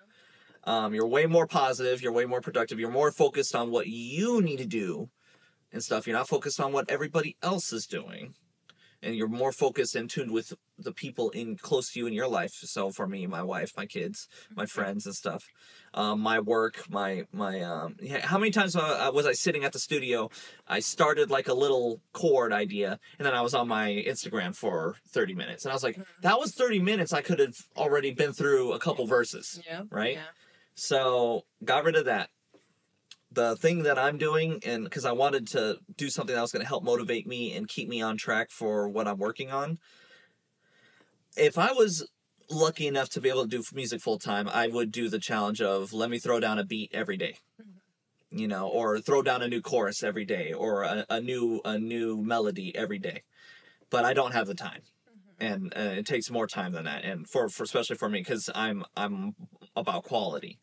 [0.65, 2.01] Um, you're way more positive.
[2.01, 2.81] You're way more productive.
[2.81, 5.11] You're more focused on what you need to do
[5.73, 6.07] and stuff.
[6.07, 8.35] You're not focused on what everybody else is doing.
[9.05, 12.29] And you're more focused and tuned with the people in close to you in your
[12.29, 12.53] life.
[12.55, 15.45] So for me, my wife, my kids, my friends and stuff
[15.95, 19.73] um, my work, my my um, yeah, how many times uh, was I sitting at
[19.73, 20.29] the studio?
[20.67, 24.97] I started like a little chord idea, and then I was on my Instagram for
[25.09, 27.13] thirty minutes, and I was like, that was thirty minutes.
[27.13, 29.83] I could have already been through a couple verses, Yeah.
[29.91, 30.15] right?
[30.15, 30.23] Yeah.
[30.75, 32.31] So got rid of that.
[33.35, 36.63] The thing that I'm doing, and because I wanted to do something that was going
[36.63, 39.79] to help motivate me and keep me on track for what I'm working on.
[41.37, 42.09] If I was
[42.49, 45.61] lucky enough to be able to do music full time, I would do the challenge
[45.61, 47.35] of let me throw down a beat every day.
[48.31, 51.79] You know, or throw down a new chorus every day, or a, a new a
[51.79, 53.23] new melody every day.
[53.91, 54.83] But I don't have the time,
[55.39, 57.05] and uh, it takes more time than that.
[57.05, 59.35] And for, for especially for me, because I'm I'm
[59.77, 60.59] about quality.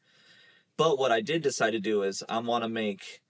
[0.81, 3.21] But what I did decide to do is I want to make,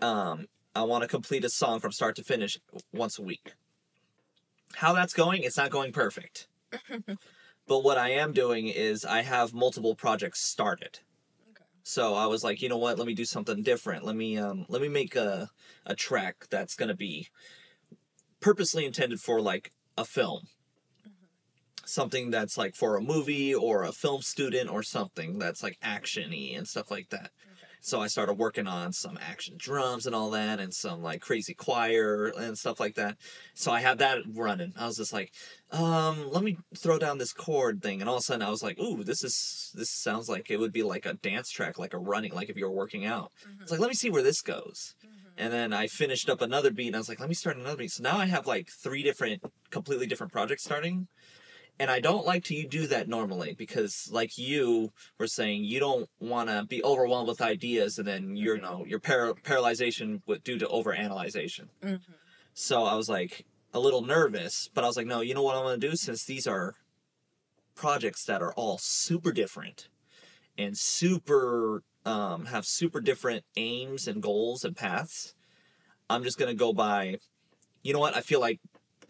[0.00, 0.46] um,
[0.76, 2.56] I want to complete a song from start to finish
[2.92, 3.54] once a week.
[4.76, 6.46] How that's going, it's not going perfect.
[7.66, 10.98] But what I am doing is I have multiple projects started.
[11.50, 11.64] Okay.
[11.82, 12.98] So I was like, you know what?
[12.98, 14.04] Let me do something different.
[14.04, 15.48] Let me um let me make a
[15.86, 17.28] a track that's gonna be
[18.40, 20.48] purposely intended for like a film.
[21.84, 26.56] Something that's like for a movie or a film student or something that's like actiony
[26.56, 27.30] and stuff like that.
[27.84, 31.52] So I started working on some action drums and all that, and some like crazy
[31.52, 33.16] choir and stuff like that.
[33.54, 34.72] So I had that running.
[34.78, 35.32] I was just like,
[35.72, 38.62] um, let me throw down this chord thing, and all of a sudden I was
[38.62, 41.92] like, ooh, this is this sounds like it would be like a dance track, like
[41.92, 43.32] a running, like if you were working out.
[43.60, 44.94] It's like, let me see where this goes.
[45.36, 47.78] And then I finished up another beat, and I was like, let me start another
[47.78, 47.90] beat.
[47.90, 51.08] So now I have like three different, completely different projects starting.
[51.82, 56.08] And I don't like to do that normally because, like you were saying, you don't
[56.20, 60.44] want to be overwhelmed with ideas, and then you're, you know, your par- paralyzation with,
[60.44, 61.66] due to overanalyzation.
[61.82, 62.00] Mhm.
[62.54, 65.56] So I was like a little nervous, but I was like, no, you know what
[65.56, 66.76] I'm gonna do since these are
[67.74, 69.88] projects that are all super different
[70.56, 75.34] and super um, have super different aims and goals and paths.
[76.08, 77.18] I'm just gonna go by,
[77.82, 78.16] you know what?
[78.16, 78.60] I feel like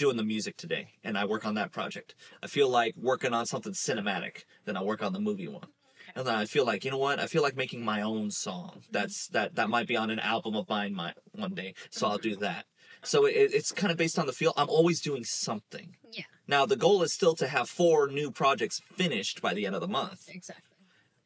[0.03, 2.17] doing the music today, and I work on that project.
[2.43, 5.69] I feel like working on something cinematic, then I work on the movie one.
[6.17, 7.21] And then I feel like, you know what?
[7.21, 8.83] I feel like making my own song.
[8.91, 11.75] That's that that might be on an album of mine my, one day.
[11.91, 12.41] So I'll do mm-hmm.
[12.41, 12.65] that.
[13.05, 14.53] So it, it's kind of based on the feel.
[14.57, 15.95] I'm always doing something.
[16.11, 16.25] Yeah.
[16.49, 19.81] Now the goal is still to have four new projects finished by the end of
[19.81, 20.25] the month.
[20.29, 20.65] Exactly.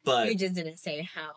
[0.05, 1.31] But you just didn't say how.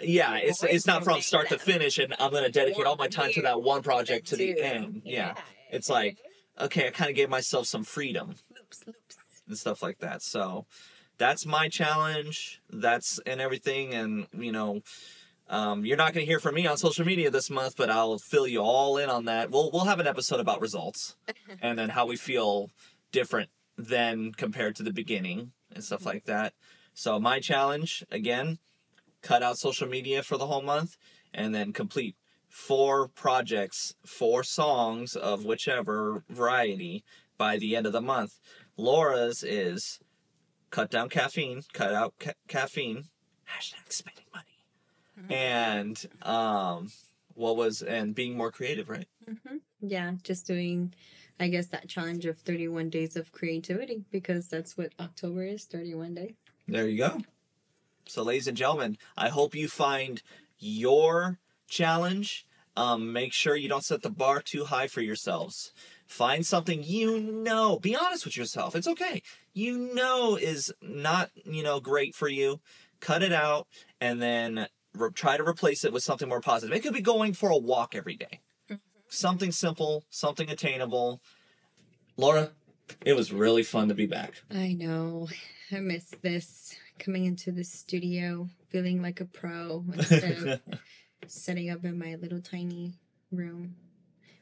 [0.00, 3.32] yeah, it's it's not from start to finish, and I'm gonna dedicate all my time
[3.32, 5.02] to that one project to the end.
[5.04, 5.34] Yeah.
[5.70, 6.16] It's like
[6.60, 9.16] okay, I kind of gave myself some freedom loops, loops.
[9.48, 10.22] and stuff like that.
[10.22, 10.66] So
[11.18, 12.60] that's my challenge.
[12.70, 14.82] That's and everything, and you know.
[15.48, 18.18] Um, you're not going to hear from me on social media this month, but I'll
[18.18, 19.48] fill you all in on that.
[19.48, 21.14] We'll we'll have an episode about results,
[21.62, 22.70] and then how we feel
[23.12, 26.54] different than compared to the beginning and stuff like that.
[26.94, 28.58] So my challenge again,
[29.22, 30.96] cut out social media for the whole month,
[31.32, 32.16] and then complete
[32.56, 37.04] four projects, four songs of whichever variety
[37.36, 38.40] by the end of the month.
[38.78, 40.00] Laura's is
[40.70, 43.04] cut down caffeine, cut out ca- caffeine,
[43.46, 46.90] hashtag spending money, and um,
[47.34, 49.06] what was and being more creative, right?
[49.28, 50.94] hmm Yeah, just doing,
[51.38, 56.14] I guess, that challenge of 31 days of creativity because that's what October is 31
[56.14, 56.34] days.
[56.66, 57.20] There you go.
[58.08, 60.22] So, ladies and gentlemen, I hope you find
[60.58, 61.38] your
[61.68, 62.45] challenge.
[62.76, 65.72] Um, make sure you don't set the bar too high for yourselves.
[66.06, 67.78] Find something you know.
[67.78, 68.76] Be honest with yourself.
[68.76, 69.22] It's okay.
[69.54, 72.60] You know is not you know great for you.
[73.00, 73.66] Cut it out
[74.00, 76.76] and then re- try to replace it with something more positive.
[76.76, 78.40] It could be going for a walk every day.
[79.08, 81.20] Something simple, something attainable.
[82.16, 82.52] Laura,
[83.04, 84.34] it was really fun to be back.
[84.50, 85.28] I know.
[85.72, 90.60] I miss this coming into the studio, feeling like a pro instead of
[91.30, 92.94] setting up in my little tiny
[93.30, 93.76] room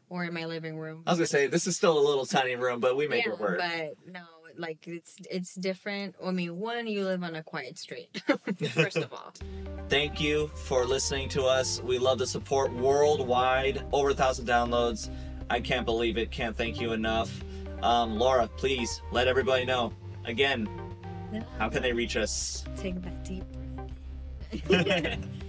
[0.08, 1.02] or in my living room.
[1.06, 3.32] I was gonna say this is still a little tiny room, but we make yeah,
[3.32, 3.58] it work.
[3.58, 4.24] but no,
[4.56, 6.14] like it's it's different.
[6.22, 8.22] I mean, one, you live on a quiet street.
[8.70, 9.32] First of all,
[9.88, 11.80] Thank you for listening to us.
[11.82, 13.84] We love the support worldwide.
[13.92, 15.10] Over a thousand downloads.
[15.50, 16.30] I can't believe it.
[16.30, 17.44] Can't thank you enough.
[17.82, 19.92] Um, Laura, please let everybody know
[20.24, 20.68] again.
[21.58, 22.64] How can they reach us?
[22.76, 23.44] take that deep
[24.66, 25.18] breath.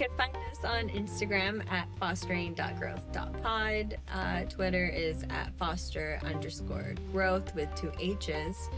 [0.00, 3.98] can find us on Instagram at fostering.growth.pod.
[4.10, 8.70] Uh, Twitter is at foster underscore growth with two H's.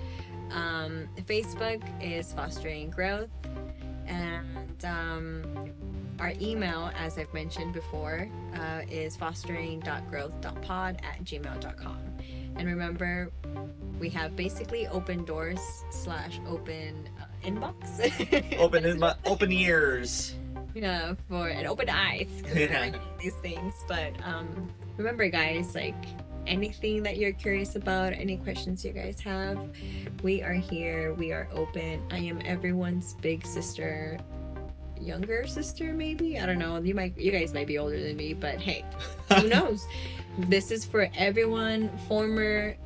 [0.51, 3.31] Um, Facebook is fostering growth.
[4.09, 5.71] And um,
[6.19, 11.99] our email, as I've mentioned before, uh, is fostering.growth.pod at gmail.com.
[12.57, 13.31] And remember,
[14.01, 15.61] we have basically open doors
[15.91, 18.59] slash open uh, inbox.
[18.59, 20.35] open in my open ears.
[20.75, 22.93] Yeah for an open eyes 'cause we're Yeah.
[23.21, 25.95] these things but um remember guys like
[26.47, 29.59] anything that you're curious about any questions you guys have
[30.23, 32.03] we are here we are open.
[32.11, 34.19] I am everyone's big sister
[35.01, 36.39] younger sister maybe?
[36.39, 36.79] I don't know.
[36.79, 38.85] You might you guys might be older than me but hey
[39.33, 39.87] who knows?
[40.39, 42.77] This is for everyone former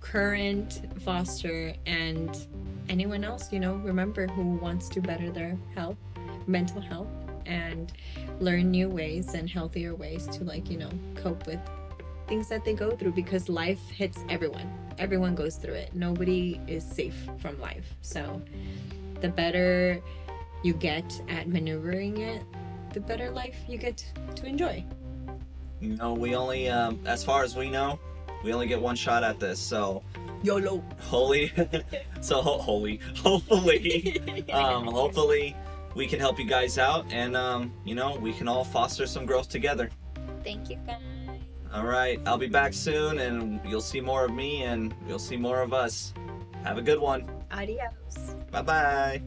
[0.00, 2.46] current foster and
[2.88, 3.74] anyone else you know?
[3.76, 5.96] Remember who wants to better their health
[6.46, 7.08] mental health
[7.46, 7.92] and
[8.40, 11.60] learn new ways and healthier ways to like you know cope with
[12.26, 14.72] things that they go through because life hits everyone.
[14.98, 15.94] Everyone goes through it.
[15.94, 17.94] Nobody is safe from life.
[18.00, 18.40] So
[19.20, 20.00] the better
[20.62, 22.42] you get at maneuvering it
[22.94, 24.02] the better life you get
[24.36, 24.84] to enjoy.
[25.80, 27.98] You know, we only, um, as far as we know,
[28.42, 29.58] we only get one shot at this.
[29.58, 30.02] So,
[30.42, 30.82] yolo.
[31.00, 31.52] Holy,
[32.20, 35.56] so ho- holy, hopefully, um, hopefully,
[35.94, 39.26] we can help you guys out, and um, you know, we can all foster some
[39.26, 39.90] growth together.
[40.42, 41.00] thank you guys
[41.72, 45.36] All right, I'll be back soon, and you'll see more of me, and you'll see
[45.36, 46.12] more of us.
[46.64, 47.28] Have a good one.
[47.50, 49.22] adios Bye bye.